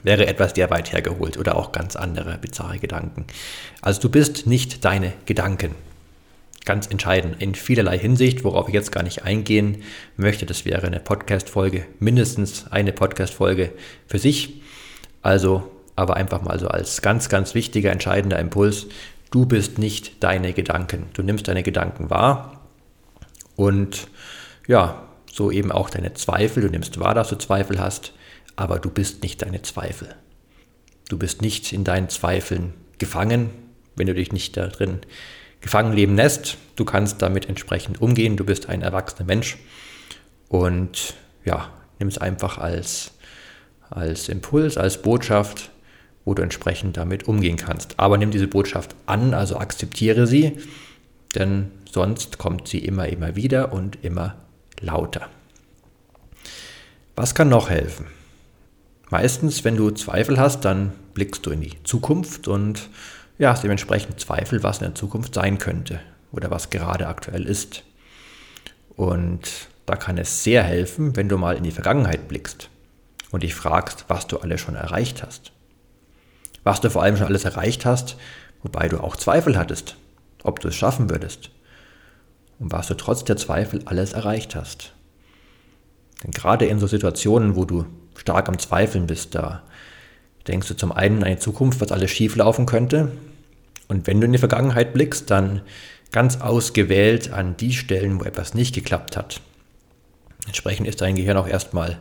wäre 0.02 0.26
etwas 0.26 0.52
sehr 0.54 0.70
weit 0.70 0.92
hergeholt 0.92 1.38
oder 1.38 1.56
auch 1.56 1.72
ganz 1.72 1.96
andere 1.96 2.38
bizarre 2.38 2.78
Gedanken. 2.78 3.26
Also 3.80 4.02
du 4.02 4.08
bist 4.08 4.46
nicht 4.46 4.84
deine 4.84 5.12
Gedanken. 5.26 5.74
Ganz 6.64 6.88
entscheidend 6.88 7.40
in 7.40 7.54
vielerlei 7.54 7.96
Hinsicht, 7.98 8.42
worauf 8.42 8.68
ich 8.68 8.74
jetzt 8.74 8.90
gar 8.90 9.04
nicht 9.04 9.22
eingehen 9.22 9.82
möchte. 10.16 10.46
Das 10.46 10.64
wäre 10.64 10.86
eine 10.86 10.98
Podcast-Folge, 10.98 11.86
mindestens 12.00 12.66
eine 12.70 12.92
Podcast-Folge 12.92 13.72
für 14.08 14.18
sich. 14.18 14.62
Also, 15.22 15.70
aber 15.94 16.16
einfach 16.16 16.42
mal 16.42 16.58
so 16.58 16.66
als 16.68 17.02
ganz, 17.02 17.28
ganz 17.28 17.54
wichtiger, 17.54 17.92
entscheidender 17.92 18.38
Impuls. 18.40 18.86
Du 19.30 19.46
bist 19.46 19.78
nicht 19.78 20.22
deine 20.24 20.52
Gedanken. 20.52 21.06
Du 21.12 21.22
nimmst 21.22 21.46
deine 21.46 21.62
Gedanken 21.62 22.10
wahr 22.10 22.60
und 23.54 24.08
ja, 24.66 25.02
so 25.32 25.50
eben 25.50 25.70
auch 25.70 25.90
deine 25.90 26.14
Zweifel. 26.14 26.62
Du 26.62 26.68
nimmst 26.68 26.98
wahr, 26.98 27.14
dass 27.14 27.28
du 27.28 27.36
Zweifel 27.36 27.80
hast 27.80 28.12
aber 28.56 28.78
du 28.78 28.90
bist 28.90 29.22
nicht 29.22 29.42
deine 29.42 29.62
Zweifel. 29.62 30.14
Du 31.08 31.18
bist 31.18 31.42
nicht 31.42 31.72
in 31.72 31.84
deinen 31.84 32.08
Zweifeln 32.08 32.74
gefangen, 32.98 33.50
wenn 33.94 34.06
du 34.06 34.14
dich 34.14 34.32
nicht 34.32 34.56
da 34.56 34.66
drin 34.66 35.00
gefangen 35.60 35.92
leben 35.92 36.16
lässt. 36.16 36.56
Du 36.74 36.84
kannst 36.84 37.22
damit 37.22 37.48
entsprechend 37.48 38.00
umgehen. 38.00 38.36
Du 38.36 38.44
bist 38.44 38.68
ein 38.68 38.82
erwachsener 38.82 39.26
Mensch 39.26 39.58
und 40.48 41.14
ja, 41.44 41.70
nimm 41.98 42.08
es 42.08 42.18
einfach 42.18 42.58
als, 42.58 43.12
als 43.88 44.28
Impuls, 44.28 44.76
als 44.76 45.02
Botschaft, 45.02 45.70
wo 46.24 46.34
du 46.34 46.42
entsprechend 46.42 46.96
damit 46.96 47.28
umgehen 47.28 47.56
kannst. 47.56 47.98
Aber 47.98 48.18
nimm 48.18 48.30
diese 48.30 48.48
Botschaft 48.48 48.96
an, 49.06 49.32
also 49.32 49.58
akzeptiere 49.58 50.26
sie, 50.26 50.58
denn 51.34 51.70
sonst 51.90 52.38
kommt 52.38 52.68
sie 52.68 52.78
immer, 52.78 53.08
immer 53.08 53.36
wieder 53.36 53.72
und 53.72 54.04
immer 54.04 54.36
lauter. 54.80 55.28
Was 57.14 57.34
kann 57.34 57.48
noch 57.48 57.70
helfen? 57.70 58.06
Meistens, 59.10 59.64
wenn 59.64 59.76
du 59.76 59.90
Zweifel 59.92 60.38
hast, 60.38 60.64
dann 60.64 60.92
blickst 61.14 61.46
du 61.46 61.50
in 61.50 61.60
die 61.60 61.82
Zukunft 61.84 62.48
und 62.48 62.90
ja, 63.38 63.50
hast 63.50 63.62
dementsprechend 63.62 64.18
Zweifel, 64.18 64.62
was 64.62 64.78
in 64.78 64.86
der 64.86 64.94
Zukunft 64.94 65.34
sein 65.34 65.58
könnte 65.58 66.00
oder 66.32 66.50
was 66.50 66.70
gerade 66.70 67.06
aktuell 67.06 67.44
ist. 67.44 67.84
Und 68.96 69.68
da 69.84 69.94
kann 69.94 70.18
es 70.18 70.42
sehr 70.42 70.62
helfen, 70.64 71.14
wenn 71.16 71.28
du 71.28 71.38
mal 71.38 71.56
in 71.56 71.62
die 71.62 71.70
Vergangenheit 71.70 72.26
blickst 72.28 72.70
und 73.30 73.42
dich 73.42 73.54
fragst, 73.54 74.06
was 74.08 74.26
du 74.26 74.38
alles 74.38 74.60
schon 74.60 74.74
erreicht 74.74 75.22
hast. 75.22 75.52
Was 76.64 76.80
du 76.80 76.90
vor 76.90 77.02
allem 77.02 77.16
schon 77.16 77.26
alles 77.26 77.44
erreicht 77.44 77.86
hast, 77.86 78.16
wobei 78.62 78.88
du 78.88 78.98
auch 78.98 79.14
Zweifel 79.14 79.56
hattest, 79.56 79.96
ob 80.42 80.58
du 80.58 80.68
es 80.68 80.74
schaffen 80.74 81.10
würdest. 81.10 81.50
Und 82.58 82.72
was 82.72 82.88
du 82.88 82.94
trotz 82.94 83.22
der 83.22 83.36
Zweifel 83.36 83.82
alles 83.84 84.14
erreicht 84.14 84.56
hast. 84.56 84.94
Denn 86.24 86.30
gerade 86.32 86.64
in 86.64 86.80
so 86.80 86.86
Situationen, 86.86 87.54
wo 87.54 87.64
du 87.66 87.86
stark 88.16 88.48
am 88.48 88.58
Zweifeln 88.58 89.06
bist, 89.06 89.34
da 89.34 89.62
denkst 90.46 90.68
du 90.68 90.74
zum 90.74 90.92
einen 90.92 91.18
an 91.18 91.24
eine 91.24 91.38
Zukunft, 91.38 91.80
was 91.80 91.92
alles 91.92 92.10
schief 92.10 92.36
laufen 92.36 92.66
könnte. 92.66 93.12
Und 93.88 94.06
wenn 94.06 94.20
du 94.20 94.26
in 94.26 94.32
die 94.32 94.38
Vergangenheit 94.38 94.92
blickst, 94.92 95.30
dann 95.30 95.62
ganz 96.12 96.40
ausgewählt 96.40 97.32
an 97.32 97.56
die 97.56 97.72
Stellen, 97.72 98.20
wo 98.20 98.24
etwas 98.24 98.54
nicht 98.54 98.74
geklappt 98.74 99.16
hat. 99.16 99.40
Entsprechend 100.46 100.86
ist 100.86 101.00
dein 101.00 101.16
Gehirn 101.16 101.36
auch 101.36 101.48
erstmal 101.48 101.98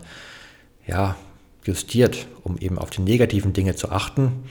ja, 0.86 1.16
justiert, 1.64 2.28
um 2.44 2.58
eben 2.58 2.78
auf 2.78 2.92
die 2.92 3.02
negativen 3.02 3.54
Dinge 3.54 3.76
zu 3.76 3.90
achten. 3.90 4.44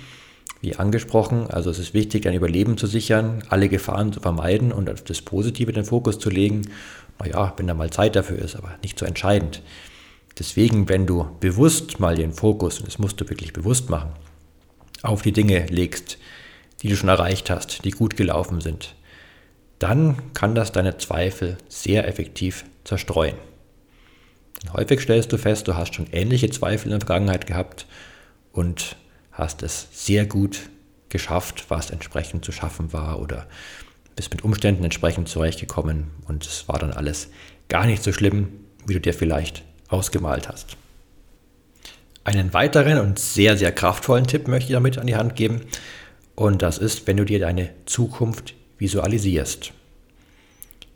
Wie 0.61 0.77
angesprochen, 0.77 1.46
also 1.48 1.70
es 1.70 1.79
ist 1.79 1.94
wichtig, 1.94 2.22
dein 2.22 2.35
Überleben 2.35 2.79
zu 2.79 2.87
sichern, 2.87 3.44
alle 3.50 3.68
Gefahren 3.68 4.12
zu 4.12 4.20
vermeiden 4.20 4.72
und 4.72 4.90
auf 4.90 5.03
das 5.03 5.20
Positive 5.22 5.72
den 5.72 5.85
Fokus 5.85 6.18
zu 6.18 6.31
legen. 6.31 6.62
Naja, 7.18 7.53
wenn 7.57 7.66
da 7.66 7.74
mal 7.74 7.90
Zeit 7.90 8.16
dafür 8.16 8.38
ist, 8.38 8.57
aber 8.57 8.70
nicht 8.83 8.98
so 8.98 9.07
entscheidend. 9.07 9.62
Deswegen, 10.38 10.88
wenn 10.88 11.07
du 11.07 11.29
bewusst 11.40 12.01
mal 12.01 12.16
den 12.16 12.33
Fokus, 12.33 12.79
und 12.79 12.88
das 12.88 12.99
musst 12.99 13.20
du 13.20 13.29
wirklich 13.29 13.53
bewusst 13.53 13.90
machen, 13.90 14.12
auf 15.03 15.23
die 15.23 15.33
Dinge 15.33 15.66
legst, 15.66 16.18
die 16.83 16.88
du 16.88 16.97
schon 16.97 17.09
erreicht 17.09 17.51
hast, 17.51 17.85
die 17.85 17.90
gut 17.90 18.16
gelaufen 18.16 18.61
sind, 18.61 18.97
dann 19.79 20.33
kann 20.33 20.55
das 20.55 20.73
deine 20.73 20.97
Zweifel 20.99 21.59
sehr 21.68 22.09
effektiv 22.09 22.64
zerstreuen. 22.85 23.37
Häufig 24.73 25.01
stellst 25.01 25.33
du 25.33 25.38
fest, 25.38 25.68
du 25.68 25.77
hast 25.77 25.94
schon 25.94 26.07
ähnliche 26.12 26.51
Zweifel 26.51 26.87
in 26.87 26.99
der 26.99 27.01
Vergangenheit 27.01 27.47
gehabt 27.47 27.87
und 28.53 28.97
hast 29.31 29.62
es 29.62 29.88
sehr 29.92 30.27
gut 30.27 30.70
geschafft, 31.11 31.66
was 31.68 31.90
entsprechend 31.90 32.44
zu 32.44 32.53
schaffen 32.53 32.92
war 32.92 33.20
oder 33.20 33.47
bist 34.16 34.31
mit 34.31 34.42
Umständen 34.44 34.85
entsprechend 34.85 35.29
zurechtgekommen 35.29 36.11
und 36.27 36.47
es 36.47 36.68
war 36.68 36.79
dann 36.79 36.92
alles 36.92 37.31
gar 37.68 37.87
nicht 37.87 38.03
so 38.03 38.12
schlimm, 38.12 38.49
wie 38.87 38.94
du 38.94 39.01
dir 39.01 39.14
vielleicht 39.14 39.64
ausgemalt 39.95 40.49
hast. 40.49 40.77
Einen 42.25 42.53
weiteren 42.53 42.99
und 42.99 43.19
sehr, 43.19 43.57
sehr 43.57 43.73
kraftvollen 43.73 44.27
Tipp 44.27 44.49
möchte 44.49 44.71
ich 44.71 44.75
damit 44.75 44.99
an 44.99 45.07
die 45.07 45.17
Hand 45.17 45.37
geben. 45.37 45.61
Und 46.35 46.63
das 46.63 46.79
ist, 46.79 47.07
wenn 47.07 47.17
du 47.17 47.25
dir 47.25 47.39
deine 47.39 47.71
Zukunft 47.87 48.55
visualisierst. 48.79 49.73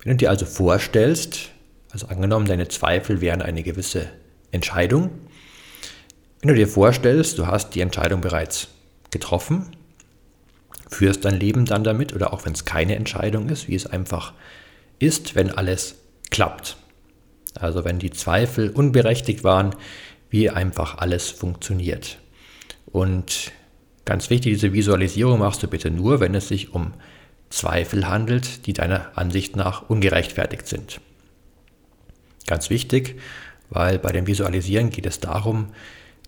Wenn 0.03 0.13
du 0.13 0.17
dir 0.17 0.31
also 0.31 0.47
vorstellst, 0.47 1.51
also 1.91 2.09
angenommen, 2.09 2.47
deine 2.47 2.69
Zweifel 2.69 3.21
wären 3.21 3.43
eine 3.43 3.63
gewisse 3.63 4.09
Entscheidung. 4.53 5.11
Wenn 6.41 6.49
du 6.49 6.55
dir 6.55 6.69
vorstellst, 6.69 7.39
du 7.39 7.47
hast 7.47 7.75
die 7.75 7.81
Entscheidung 7.81 8.21
bereits 8.21 8.69
getroffen, 9.11 9.67
führst 10.89 11.25
dein 11.25 11.39
Leben 11.39 11.67
dann 11.67 11.85
damit 11.85 12.15
oder 12.15 12.33
auch 12.33 12.47
wenn 12.47 12.53
es 12.53 12.65
keine 12.65 12.97
Entscheidung 12.97 13.49
ist, 13.49 13.69
wie 13.69 13.75
es 13.75 13.87
einfach 13.87 14.33
ist, 14.99 15.35
wenn 15.35 15.51
alles 15.51 15.97
klappt. 16.31 16.77
Also 17.61 17.85
wenn 17.85 17.99
die 17.99 18.11
Zweifel 18.11 18.71
unberechtigt 18.71 19.44
waren, 19.44 19.75
wie 20.31 20.51
einfach 20.51 20.99
alles 20.99 21.31
funktioniert. 21.31 22.18
Und 22.87 23.53
ganz 24.05 24.31
wichtig, 24.31 24.55
diese 24.55 24.73
Visualisierung 24.73 25.38
machst 25.38 25.62
du 25.62 25.68
bitte 25.68 25.90
nur, 25.90 26.21
wenn 26.21 26.35
es 26.35 26.49
sich 26.49 26.75
um 26.75 26.94
Zweifel 27.51 28.09
handelt, 28.09 28.66
die 28.66 28.73
deiner 28.73 29.16
Ansicht 29.16 29.57
nach 29.57 29.88
ungerechtfertigt 29.88 30.66
sind. 30.66 31.01
Ganz 32.47 32.71
wichtig, 32.71 33.21
weil 33.71 33.99
bei 33.99 34.12
dem 34.12 34.27
Visualisieren 34.27 34.90
geht 34.90 35.07
es 35.07 35.21
darum, 35.21 35.68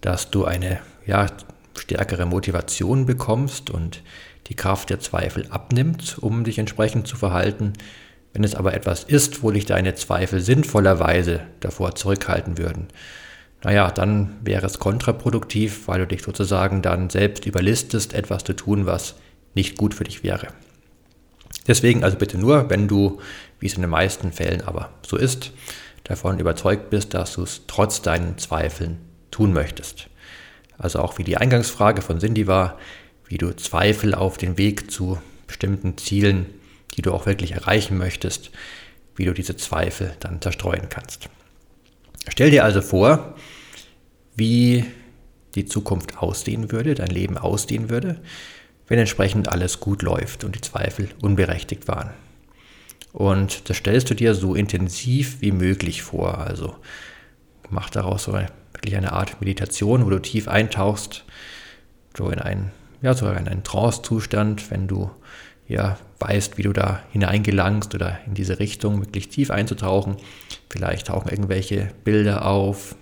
dass 0.00 0.30
du 0.30 0.44
eine 0.44 0.80
ja, 1.06 1.26
stärkere 1.76 2.26
Motivation 2.26 3.06
bekommst 3.06 3.70
und 3.70 4.02
die 4.46 4.56
Kraft 4.56 4.90
der 4.90 5.00
Zweifel 5.00 5.46
abnimmt, 5.50 6.18
um 6.20 6.44
dich 6.44 6.58
entsprechend 6.58 7.06
zu 7.06 7.16
verhalten, 7.16 7.74
wenn 8.32 8.44
es 8.44 8.54
aber 8.54 8.74
etwas 8.74 9.04
ist, 9.04 9.42
wo 9.42 9.50
dich 9.50 9.66
deine 9.66 9.94
Zweifel 9.94 10.40
sinnvollerweise 10.40 11.40
davor 11.60 11.94
zurückhalten 11.94 12.58
würden, 12.58 12.88
naja, 13.62 13.90
dann 13.90 14.38
wäre 14.42 14.66
es 14.66 14.78
kontraproduktiv, 14.78 15.86
weil 15.86 16.00
du 16.00 16.06
dich 16.06 16.22
sozusagen 16.22 16.80
dann 16.80 17.10
selbst 17.10 17.44
überlistest, 17.44 18.14
etwas 18.14 18.44
zu 18.44 18.54
tun, 18.54 18.86
was 18.86 19.16
nicht 19.54 19.76
gut 19.76 19.94
für 19.94 20.04
dich 20.04 20.22
wäre. 20.22 20.48
Deswegen 21.66 22.02
also 22.02 22.16
bitte 22.16 22.38
nur, 22.38 22.70
wenn 22.70 22.88
du, 22.88 23.20
wie 23.58 23.66
es 23.66 23.74
in 23.74 23.82
den 23.82 23.90
meisten 23.90 24.32
Fällen 24.32 24.62
aber 24.62 24.90
so 25.06 25.16
ist, 25.16 25.52
davon 26.04 26.38
überzeugt 26.38 26.90
bist, 26.90 27.12
dass 27.12 27.34
du 27.34 27.42
es 27.42 27.62
trotz 27.66 28.00
deinen 28.00 28.38
Zweifeln 28.38 28.98
tun 29.30 29.52
möchtest. 29.52 30.08
Also 30.78 31.00
auch 31.00 31.18
wie 31.18 31.24
die 31.24 31.36
Eingangsfrage 31.36 32.00
von 32.00 32.18
Cindy 32.18 32.46
war, 32.46 32.78
wie 33.26 33.36
du 33.36 33.54
Zweifel 33.54 34.14
auf 34.14 34.38
den 34.38 34.56
Weg 34.56 34.90
zu 34.90 35.18
bestimmten 35.46 35.98
Zielen 35.98 36.46
die 36.96 37.02
du 37.02 37.12
auch 37.12 37.26
wirklich 37.26 37.52
erreichen 37.52 37.98
möchtest, 37.98 38.50
wie 39.16 39.24
du 39.24 39.32
diese 39.32 39.56
Zweifel 39.56 40.14
dann 40.20 40.40
zerstreuen 40.40 40.88
kannst. 40.88 41.28
Stell 42.28 42.50
dir 42.50 42.64
also 42.64 42.82
vor, 42.82 43.34
wie 44.34 44.84
die 45.54 45.64
Zukunft 45.64 46.18
aussehen 46.18 46.70
würde, 46.70 46.94
dein 46.94 47.08
Leben 47.08 47.36
aussehen 47.36 47.90
würde, 47.90 48.20
wenn 48.86 48.98
entsprechend 48.98 49.48
alles 49.48 49.80
gut 49.80 50.02
läuft 50.02 50.44
und 50.44 50.54
die 50.54 50.60
Zweifel 50.60 51.08
unberechtigt 51.22 51.88
waren. 51.88 52.10
Und 53.12 53.68
das 53.68 53.78
stellst 53.78 54.10
du 54.10 54.14
dir 54.14 54.34
so 54.34 54.54
intensiv 54.54 55.40
wie 55.40 55.52
möglich 55.52 56.02
vor. 56.02 56.38
Also 56.38 56.76
mach 57.68 57.90
daraus 57.90 58.24
so 58.24 58.32
wirklich 58.32 58.96
eine 58.96 59.12
Art 59.12 59.40
Meditation, 59.40 60.04
wo 60.04 60.10
du 60.10 60.20
tief 60.20 60.48
eintauchst, 60.48 61.24
so 62.16 62.30
in 62.30 62.38
einen, 62.38 62.70
ja, 63.02 63.14
sogar 63.14 63.36
in 63.36 63.48
einen 63.48 63.64
Trance-Zustand, 63.64 64.70
wenn 64.70 64.86
du 64.86 65.10
ja, 65.68 65.98
weißt, 66.20 66.58
wie 66.58 66.62
du 66.62 66.72
da 66.72 67.02
hineingelangst 67.10 67.94
oder 67.94 68.18
in 68.26 68.34
diese 68.34 68.58
Richtung 68.58 69.00
wirklich 69.00 69.28
tief 69.30 69.50
einzutauchen. 69.50 70.16
Vielleicht 70.68 71.08
tauchen 71.08 71.30
irgendwelche 71.30 71.88
Bilder 72.04 72.46
auf. 72.46 72.94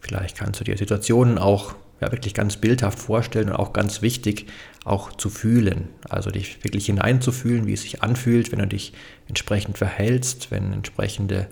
Vielleicht 0.00 0.36
kannst 0.36 0.58
du 0.60 0.64
dir 0.64 0.76
Situationen 0.76 1.38
auch 1.38 1.74
ja, 2.00 2.10
wirklich 2.10 2.34
ganz 2.34 2.56
bildhaft 2.56 2.98
vorstellen 2.98 3.50
und 3.50 3.56
auch 3.56 3.72
ganz 3.72 4.02
wichtig, 4.02 4.46
auch 4.84 5.12
zu 5.12 5.30
fühlen. 5.30 5.88
Also 6.08 6.30
dich 6.30 6.64
wirklich 6.64 6.86
hineinzufühlen, 6.86 7.66
wie 7.66 7.74
es 7.74 7.82
sich 7.82 8.02
anfühlt, 8.02 8.50
wenn 8.50 8.58
du 8.58 8.66
dich 8.66 8.92
entsprechend 9.28 9.78
verhältst, 9.78 10.50
wenn 10.50 10.72
entsprechende 10.72 11.46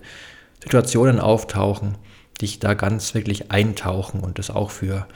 Situationen 0.61 1.19
auftauchen, 1.21 1.95
dich 2.41 2.59
da 2.59 2.73
ganz 2.73 3.13
wirklich 3.13 3.51
eintauchen 3.51 4.19
und 4.19 4.39
das 4.39 4.49
auch 4.49 4.71
für, 4.71 5.07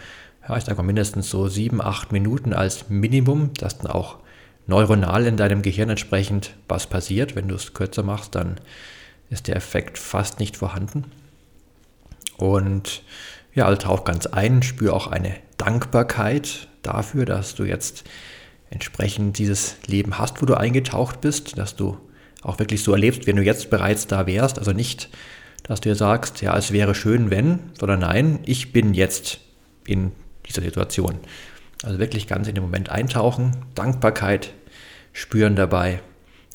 ja, 0.47 0.57
ich 0.57 0.63
sage 0.63 0.77
mal 0.77 0.83
mindestens 0.83 1.29
so 1.29 1.49
sieben, 1.49 1.81
acht 1.81 2.11
Minuten 2.11 2.53
als 2.53 2.89
Minimum, 2.89 3.53
dass 3.55 3.79
dann 3.79 3.91
auch 3.91 4.19
neuronal 4.67 5.25
in 5.25 5.37
deinem 5.37 5.61
Gehirn 5.61 5.89
entsprechend 5.89 6.55
was 6.67 6.87
passiert. 6.87 7.35
Wenn 7.35 7.47
du 7.47 7.55
es 7.55 7.73
kürzer 7.73 8.03
machst, 8.03 8.35
dann 8.35 8.55
ist 9.29 9.47
der 9.47 9.55
Effekt 9.55 9.97
fast 9.97 10.39
nicht 10.39 10.57
vorhanden. 10.57 11.05
Und 12.37 13.03
ja, 13.53 13.65
also 13.65 13.81
tauch 13.81 14.03
ganz 14.03 14.27
ein, 14.27 14.63
spür 14.63 14.93
auch 14.93 15.07
eine 15.07 15.35
Dankbarkeit 15.57 16.67
dafür, 16.81 17.25
dass 17.25 17.55
du 17.55 17.63
jetzt 17.63 18.03
entsprechend 18.69 19.37
dieses 19.37 19.77
Leben 19.87 20.17
hast, 20.17 20.41
wo 20.41 20.45
du 20.45 20.55
eingetaucht 20.55 21.21
bist, 21.21 21.57
dass 21.57 21.75
du 21.75 21.97
auch 22.41 22.59
wirklich 22.59 22.83
so 22.83 22.91
erlebst, 22.91 23.25
wenn 23.25 23.37
du 23.37 23.43
jetzt 23.43 23.69
bereits 23.69 24.07
da 24.07 24.27
wärst. 24.27 24.59
Also 24.59 24.71
nicht, 24.71 25.09
dass 25.63 25.81
du 25.81 25.89
dir 25.89 25.95
sagst, 25.95 26.41
ja, 26.41 26.55
es 26.57 26.71
wäre 26.71 26.93
schön, 26.93 27.29
wenn, 27.29 27.59
sondern 27.79 28.01
nein, 28.01 28.39
ich 28.45 28.73
bin 28.73 28.93
jetzt 28.93 29.39
in 29.87 30.11
dieser 30.45 30.61
Situation. 30.61 31.15
Also 31.83 31.99
wirklich 31.99 32.27
ganz 32.27 32.47
in 32.47 32.55
den 32.55 32.63
Moment 32.63 32.89
eintauchen, 32.89 33.51
Dankbarkeit 33.75 34.53
spüren 35.13 35.55
dabei. 35.55 36.01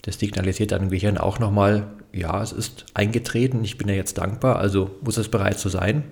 Das 0.03 0.19
signalisiert 0.19 0.73
deinem 0.73 0.91
Gehirn 0.91 1.19
auch 1.19 1.39
nochmal, 1.39 1.87
ja, 2.13 2.43
es 2.43 2.53
ist 2.53 2.87
eingetreten, 2.95 3.63
ich 3.65 3.79
bin 3.79 3.89
ja 3.89 3.95
jetzt 3.95 4.19
dankbar, 4.19 4.57
also 4.57 4.91
muss 5.03 5.19
es 5.19 5.29
bereits 5.29 5.63
so 5.63 5.69
sein. 5.69 6.05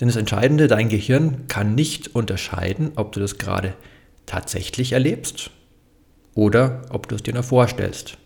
Denn 0.00 0.08
das 0.08 0.16
Entscheidende, 0.16 0.66
dein 0.66 0.88
Gehirn 0.88 1.46
kann 1.48 1.74
nicht 1.74 2.14
unterscheiden, 2.14 2.92
ob 2.96 3.12
du 3.12 3.20
das 3.20 3.36
gerade 3.36 3.74
tatsächlich 4.24 4.92
erlebst 4.92 5.50
oder 6.34 6.82
ob 6.90 7.08
du 7.08 7.16
es 7.16 7.22
dir 7.22 7.34
nur 7.34 7.42
vorstellst. 7.42 8.16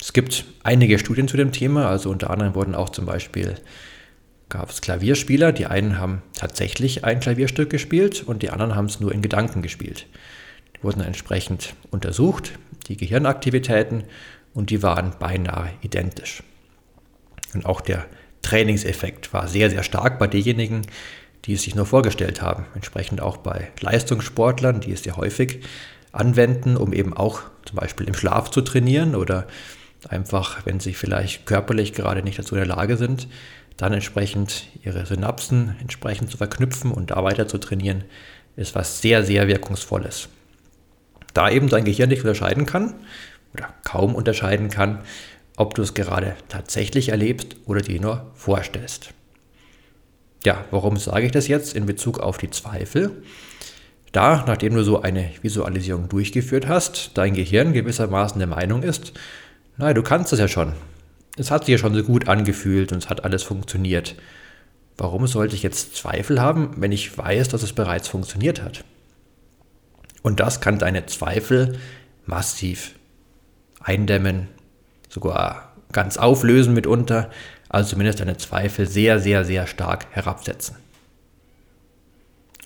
Es 0.00 0.12
gibt 0.12 0.44
einige 0.62 0.98
Studien 0.98 1.28
zu 1.28 1.36
dem 1.36 1.52
Thema, 1.52 1.88
also 1.88 2.10
unter 2.10 2.30
anderem 2.30 2.54
wurden 2.54 2.74
auch 2.74 2.88
zum 2.88 3.06
Beispiel 3.06 3.56
gab 4.52 4.68
es 4.68 4.82
Klavierspieler, 4.82 5.50
die 5.50 5.66
einen 5.66 5.98
haben 5.98 6.20
tatsächlich 6.34 7.04
ein 7.04 7.20
Klavierstück 7.20 7.70
gespielt 7.70 8.22
und 8.22 8.42
die 8.42 8.50
anderen 8.50 8.76
haben 8.76 8.84
es 8.84 9.00
nur 9.00 9.10
in 9.10 9.22
Gedanken 9.22 9.62
gespielt. 9.62 10.06
Die 10.76 10.84
wurden 10.84 11.00
entsprechend 11.00 11.74
untersucht, 11.90 12.52
die 12.86 12.98
Gehirnaktivitäten, 12.98 14.04
und 14.54 14.68
die 14.68 14.82
waren 14.82 15.14
beinahe 15.18 15.70
identisch. 15.80 16.42
Und 17.54 17.64
auch 17.64 17.80
der 17.80 18.04
Trainingseffekt 18.42 19.32
war 19.32 19.48
sehr, 19.48 19.70
sehr 19.70 19.82
stark 19.82 20.18
bei 20.18 20.26
denjenigen, 20.26 20.82
die 21.46 21.54
es 21.54 21.62
sich 21.62 21.74
nur 21.74 21.86
vorgestellt 21.86 22.42
haben. 22.42 22.66
Entsprechend 22.74 23.22
auch 23.22 23.38
bei 23.38 23.70
Leistungssportlern, 23.80 24.80
die 24.80 24.92
es 24.92 25.04
sehr 25.04 25.16
häufig 25.16 25.60
anwenden, 26.12 26.76
um 26.76 26.92
eben 26.92 27.16
auch 27.16 27.40
zum 27.64 27.76
Beispiel 27.76 28.06
im 28.06 28.14
Schlaf 28.14 28.50
zu 28.50 28.60
trainieren 28.60 29.14
oder 29.14 29.46
einfach, 30.08 30.66
wenn 30.66 30.80
sie 30.80 30.92
vielleicht 30.92 31.46
körperlich 31.46 31.94
gerade 31.94 32.22
nicht 32.22 32.38
dazu 32.38 32.54
in 32.54 32.66
der 32.66 32.76
Lage 32.76 32.98
sind, 32.98 33.28
dann 33.76 33.92
entsprechend 33.92 34.66
ihre 34.82 35.06
Synapsen 35.06 35.76
entsprechend 35.80 36.30
zu 36.30 36.36
verknüpfen 36.36 36.92
und 36.92 37.10
da 37.10 37.24
weiter 37.24 37.48
zu 37.48 37.58
trainieren, 37.58 38.04
ist 38.56 38.74
was 38.74 39.00
sehr, 39.00 39.24
sehr 39.24 39.48
wirkungsvolles. 39.48 40.28
Da 41.34 41.50
eben 41.50 41.68
dein 41.68 41.84
Gehirn 41.84 42.10
nicht 42.10 42.20
unterscheiden 42.20 42.66
kann 42.66 42.94
oder 43.54 43.72
kaum 43.84 44.14
unterscheiden 44.14 44.70
kann, 44.70 45.02
ob 45.56 45.74
du 45.74 45.82
es 45.82 45.94
gerade 45.94 46.36
tatsächlich 46.48 47.10
erlebst 47.10 47.56
oder 47.66 47.80
dir 47.80 48.00
nur 48.00 48.30
vorstellst. 48.34 49.12
Ja, 50.44 50.64
warum 50.70 50.96
sage 50.96 51.26
ich 51.26 51.32
das 51.32 51.48
jetzt 51.48 51.74
in 51.74 51.86
Bezug 51.86 52.18
auf 52.18 52.36
die 52.36 52.50
Zweifel? 52.50 53.22
Da, 54.10 54.44
nachdem 54.46 54.74
du 54.74 54.84
so 54.84 55.00
eine 55.00 55.30
Visualisierung 55.40 56.08
durchgeführt 56.08 56.68
hast, 56.68 57.12
dein 57.14 57.32
Gehirn 57.32 57.72
gewissermaßen 57.72 58.38
der 58.38 58.48
Meinung 58.48 58.82
ist, 58.82 59.12
naja, 59.78 59.94
du 59.94 60.02
kannst 60.02 60.32
es 60.32 60.38
ja 60.38 60.48
schon, 60.48 60.74
es 61.36 61.50
hat 61.50 61.64
sich 61.64 61.72
ja 61.72 61.78
schon 61.78 61.94
so 61.94 62.02
gut 62.02 62.28
angefühlt 62.28 62.92
und 62.92 62.98
es 62.98 63.10
hat 63.10 63.24
alles 63.24 63.42
funktioniert. 63.42 64.16
Warum 64.96 65.26
sollte 65.26 65.54
ich 65.54 65.62
jetzt 65.62 65.96
Zweifel 65.96 66.40
haben, 66.40 66.74
wenn 66.76 66.92
ich 66.92 67.16
weiß, 67.16 67.48
dass 67.48 67.62
es 67.62 67.72
bereits 67.72 68.08
funktioniert 68.08 68.62
hat? 68.62 68.84
Und 70.22 70.40
das 70.40 70.60
kann 70.60 70.78
deine 70.78 71.06
Zweifel 71.06 71.78
massiv 72.26 72.94
eindämmen, 73.80 74.48
sogar 75.08 75.72
ganz 75.90 76.16
auflösen 76.16 76.74
mitunter, 76.74 77.30
also 77.68 77.90
zumindest 77.90 78.20
deine 78.20 78.36
Zweifel 78.36 78.86
sehr, 78.86 79.18
sehr, 79.18 79.44
sehr 79.44 79.66
stark 79.66 80.06
herabsetzen. 80.10 80.76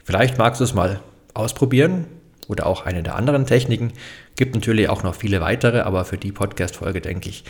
Vielleicht 0.04 0.38
magst 0.38 0.60
du 0.60 0.64
es 0.64 0.74
mal 0.74 1.00
ausprobieren 1.34 2.06
oder 2.48 2.66
auch 2.66 2.84
eine 2.84 3.02
der 3.02 3.16
anderen 3.16 3.46
Techniken. 3.46 3.92
Gibt 4.36 4.54
natürlich 4.54 4.88
auch 4.88 5.02
noch 5.02 5.14
viele 5.14 5.40
weitere, 5.40 5.80
aber 5.80 6.04
für 6.04 6.18
die 6.18 6.32
Podcast-Folge 6.32 7.00
denke 7.00 7.28
ich, 7.28 7.44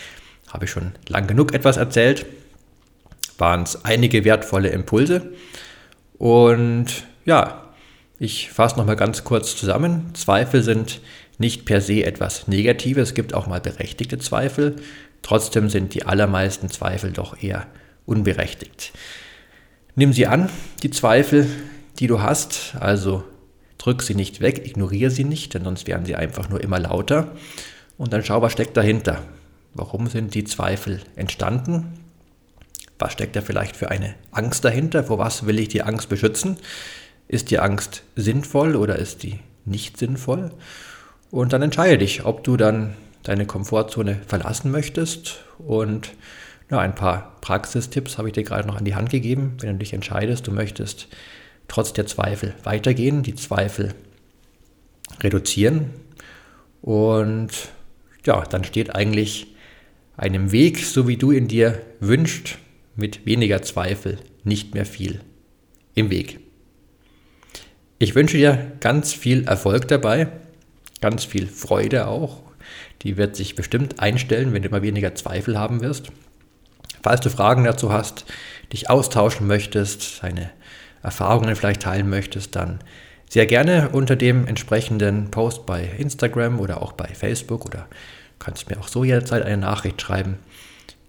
habe 0.48 0.64
ich 0.64 0.70
schon 0.70 0.92
lang 1.08 1.26
genug 1.26 1.54
etwas 1.54 1.76
erzählt. 1.76 2.26
Waren 3.38 3.62
es 3.62 3.84
einige 3.84 4.24
wertvolle 4.24 4.68
Impulse. 4.68 5.32
Und 6.18 7.04
ja, 7.24 7.66
ich 8.18 8.50
fasse 8.50 8.76
nochmal 8.76 8.96
ganz 8.96 9.24
kurz 9.24 9.56
zusammen. 9.56 10.14
Zweifel 10.14 10.62
sind 10.62 11.00
nicht 11.38 11.66
per 11.66 11.80
se 11.80 12.04
etwas 12.04 12.48
Negatives. 12.48 13.10
Es 13.10 13.14
gibt 13.14 13.34
auch 13.34 13.46
mal 13.46 13.60
berechtigte 13.60 14.18
Zweifel. 14.18 14.76
Trotzdem 15.22 15.68
sind 15.68 15.92
die 15.94 16.04
allermeisten 16.06 16.70
Zweifel 16.70 17.12
doch 17.12 17.42
eher 17.42 17.66
unberechtigt. 18.06 18.92
Nimm 19.96 20.12
sie 20.12 20.26
an, 20.26 20.48
die 20.82 20.90
Zweifel, 20.90 21.46
die 21.98 22.06
du 22.06 22.22
hast. 22.22 22.74
Also 22.80 23.24
drück 23.78 24.02
sie 24.02 24.14
nicht 24.14 24.40
weg, 24.40 24.64
ignoriere 24.64 25.10
sie 25.10 25.24
nicht, 25.24 25.54
denn 25.54 25.64
sonst 25.64 25.86
werden 25.86 26.06
sie 26.06 26.16
einfach 26.16 26.48
nur 26.48 26.62
immer 26.62 26.78
lauter. 26.78 27.32
Und 27.98 28.12
dann 28.12 28.24
schau, 28.24 28.40
was 28.40 28.52
steckt 28.52 28.76
dahinter. 28.76 29.22
Warum 29.76 30.06
sind 30.06 30.34
die 30.34 30.44
Zweifel 30.44 31.02
entstanden? 31.16 32.00
Was 32.98 33.12
steckt 33.12 33.36
da 33.36 33.42
vielleicht 33.42 33.76
für 33.76 33.90
eine 33.90 34.14
Angst 34.30 34.64
dahinter? 34.64 35.04
Vor 35.04 35.18
was 35.18 35.44
will 35.44 35.58
ich 35.58 35.68
die 35.68 35.82
Angst 35.82 36.08
beschützen? 36.08 36.56
Ist 37.28 37.50
die 37.50 37.58
Angst 37.58 38.02
sinnvoll 38.14 38.74
oder 38.74 38.96
ist 38.96 39.22
die 39.22 39.38
nicht 39.66 39.98
sinnvoll? 39.98 40.50
Und 41.30 41.52
dann 41.52 41.60
entscheide 41.60 41.98
dich, 41.98 42.24
ob 42.24 42.42
du 42.42 42.56
dann 42.56 42.96
deine 43.22 43.44
Komfortzone 43.44 44.18
verlassen 44.26 44.70
möchtest. 44.70 45.44
Und 45.58 46.12
ja, 46.70 46.78
ein 46.78 46.94
paar 46.94 47.36
Praxistipps 47.42 48.16
habe 48.16 48.28
ich 48.28 48.34
dir 48.34 48.44
gerade 48.44 48.66
noch 48.66 48.76
an 48.76 48.84
die 48.86 48.94
Hand 48.94 49.10
gegeben. 49.10 49.58
Wenn 49.60 49.72
du 49.72 49.78
dich 49.80 49.92
entscheidest, 49.92 50.46
du 50.46 50.52
möchtest 50.52 51.08
trotz 51.68 51.92
der 51.92 52.06
Zweifel 52.06 52.54
weitergehen, 52.62 53.22
die 53.22 53.34
Zweifel 53.34 53.92
reduzieren. 55.20 55.90
Und 56.80 57.50
ja, 58.24 58.42
dann 58.42 58.64
steht 58.64 58.94
eigentlich 58.94 59.48
einem 60.16 60.52
Weg, 60.52 60.78
so 60.78 61.06
wie 61.08 61.16
du 61.16 61.32
ihn 61.32 61.48
dir 61.48 61.82
wünschst, 62.00 62.58
mit 62.94 63.26
weniger 63.26 63.62
Zweifel 63.62 64.18
nicht 64.44 64.74
mehr 64.74 64.86
viel 64.86 65.20
im 65.94 66.10
Weg. 66.10 66.40
Ich 67.98 68.14
wünsche 68.14 68.36
dir 68.36 68.72
ganz 68.80 69.12
viel 69.12 69.46
Erfolg 69.46 69.88
dabei, 69.88 70.28
ganz 71.00 71.24
viel 71.24 71.46
Freude 71.46 72.08
auch. 72.08 72.42
Die 73.02 73.16
wird 73.16 73.36
sich 73.36 73.54
bestimmt 73.54 74.00
einstellen, 74.00 74.52
wenn 74.52 74.62
du 74.62 74.68
mal 74.68 74.82
weniger 74.82 75.14
Zweifel 75.14 75.58
haben 75.58 75.80
wirst. 75.80 76.10
Falls 77.02 77.20
du 77.20 77.30
Fragen 77.30 77.64
dazu 77.64 77.92
hast, 77.92 78.24
dich 78.72 78.90
austauschen 78.90 79.46
möchtest, 79.46 80.22
deine 80.22 80.50
Erfahrungen 81.02 81.54
vielleicht 81.54 81.82
teilen 81.82 82.08
möchtest, 82.10 82.56
dann 82.56 82.80
sehr 83.30 83.46
gerne 83.46 83.90
unter 83.90 84.16
dem 84.16 84.46
entsprechenden 84.46 85.30
Post 85.30 85.66
bei 85.66 85.84
Instagram 85.98 86.60
oder 86.60 86.82
auch 86.82 86.92
bei 86.92 87.06
Facebook 87.06 87.64
oder 87.64 87.88
kannst 88.38 88.68
mir 88.68 88.78
auch 88.78 88.88
so 88.88 89.04
jederzeit 89.04 89.44
eine 89.44 89.56
Nachricht 89.56 90.00
schreiben. 90.00 90.38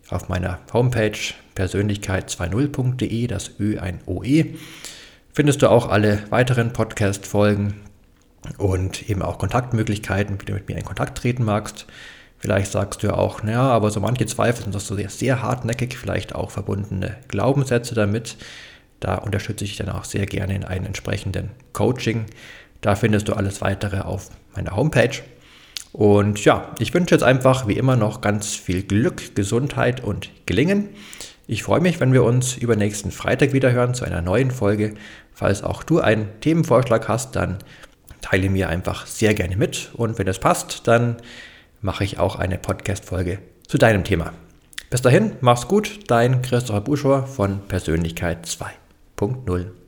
Auf 0.09 0.29
meiner 0.29 0.59
Homepage 0.71 1.17
persönlichkeit20.de, 1.55 3.27
das 3.27 3.51
Ö 3.59 3.79
ein 3.79 3.99
OE, 4.05 4.55
findest 5.33 5.61
du 5.61 5.69
auch 5.69 5.89
alle 5.89 6.23
weiteren 6.29 6.71
Podcast-Folgen 6.73 7.73
und 8.57 9.09
eben 9.09 9.21
auch 9.21 9.37
Kontaktmöglichkeiten, 9.37 10.39
wie 10.39 10.45
du 10.45 10.53
mit 10.53 10.67
mir 10.67 10.77
in 10.77 10.85
Kontakt 10.85 11.17
treten 11.17 11.43
magst. 11.43 11.85
Vielleicht 12.39 12.71
sagst 12.71 13.01
du 13.03 13.07
ja 13.07 13.13
auch, 13.15 13.43
naja, 13.43 13.63
aber 13.63 13.89
so 13.91 13.99
manche 13.99 14.25
Zweifel 14.25 14.63
sind 14.63 14.75
doch 14.75 14.79
so 14.79 14.95
sehr, 14.95 15.09
sehr 15.09 15.41
hartnäckig, 15.41 15.97
vielleicht 15.97 16.35
auch 16.35 16.51
verbundene 16.51 17.17
Glaubenssätze 17.27 17.95
damit. 17.95 18.37
Da 18.99 19.15
unterstütze 19.15 19.65
ich 19.65 19.75
dann 19.75 19.89
auch 19.89 20.05
sehr 20.05 20.25
gerne 20.25 20.55
in 20.55 20.63
einem 20.63 20.85
entsprechenden 20.85 21.49
Coaching. 21.73 22.25
Da 22.81 22.95
findest 22.95 23.27
du 23.27 23.33
alles 23.33 23.61
weitere 23.61 24.01
auf 24.01 24.29
meiner 24.55 24.75
Homepage. 24.75 25.21
Und 25.93 26.43
ja, 26.45 26.75
ich 26.79 26.93
wünsche 26.93 27.15
jetzt 27.15 27.23
einfach 27.23 27.67
wie 27.67 27.77
immer 27.77 27.95
noch 27.95 28.21
ganz 28.21 28.55
viel 28.55 28.83
Glück, 28.83 29.35
Gesundheit 29.35 30.03
und 30.03 30.29
Gelingen. 30.45 30.89
Ich 31.47 31.63
freue 31.63 31.79
mich, 31.79 31.99
wenn 31.99 32.13
wir 32.13 32.23
uns 32.23 32.57
über 32.57 32.75
nächsten 32.75 33.11
Freitag 33.11 33.53
wieder 33.53 33.71
hören 33.71 33.93
zu 33.93 34.05
einer 34.05 34.21
neuen 34.21 34.51
Folge. 34.51 34.95
Falls 35.33 35.63
auch 35.63 35.83
du 35.83 35.99
einen 35.99 36.27
Themenvorschlag 36.41 37.07
hast, 37.07 37.35
dann 37.35 37.59
teile 38.21 38.49
mir 38.49 38.69
einfach 38.69 39.05
sehr 39.05 39.33
gerne 39.33 39.55
mit. 39.55 39.91
Und 39.93 40.19
wenn 40.19 40.27
es 40.27 40.39
passt, 40.39 40.87
dann 40.87 41.17
mache 41.81 42.03
ich 42.03 42.19
auch 42.19 42.35
eine 42.35 42.57
Podcast-Folge 42.57 43.39
zu 43.67 43.77
deinem 43.77 44.03
Thema. 44.03 44.33
Bis 44.89 45.01
dahin, 45.01 45.33
mach's 45.41 45.67
gut, 45.67 45.99
dein 46.07 46.41
Christopher 46.41 46.81
Buschor 46.81 47.27
von 47.27 47.59
Persönlichkeit 47.67 48.45
2.0. 48.45 49.86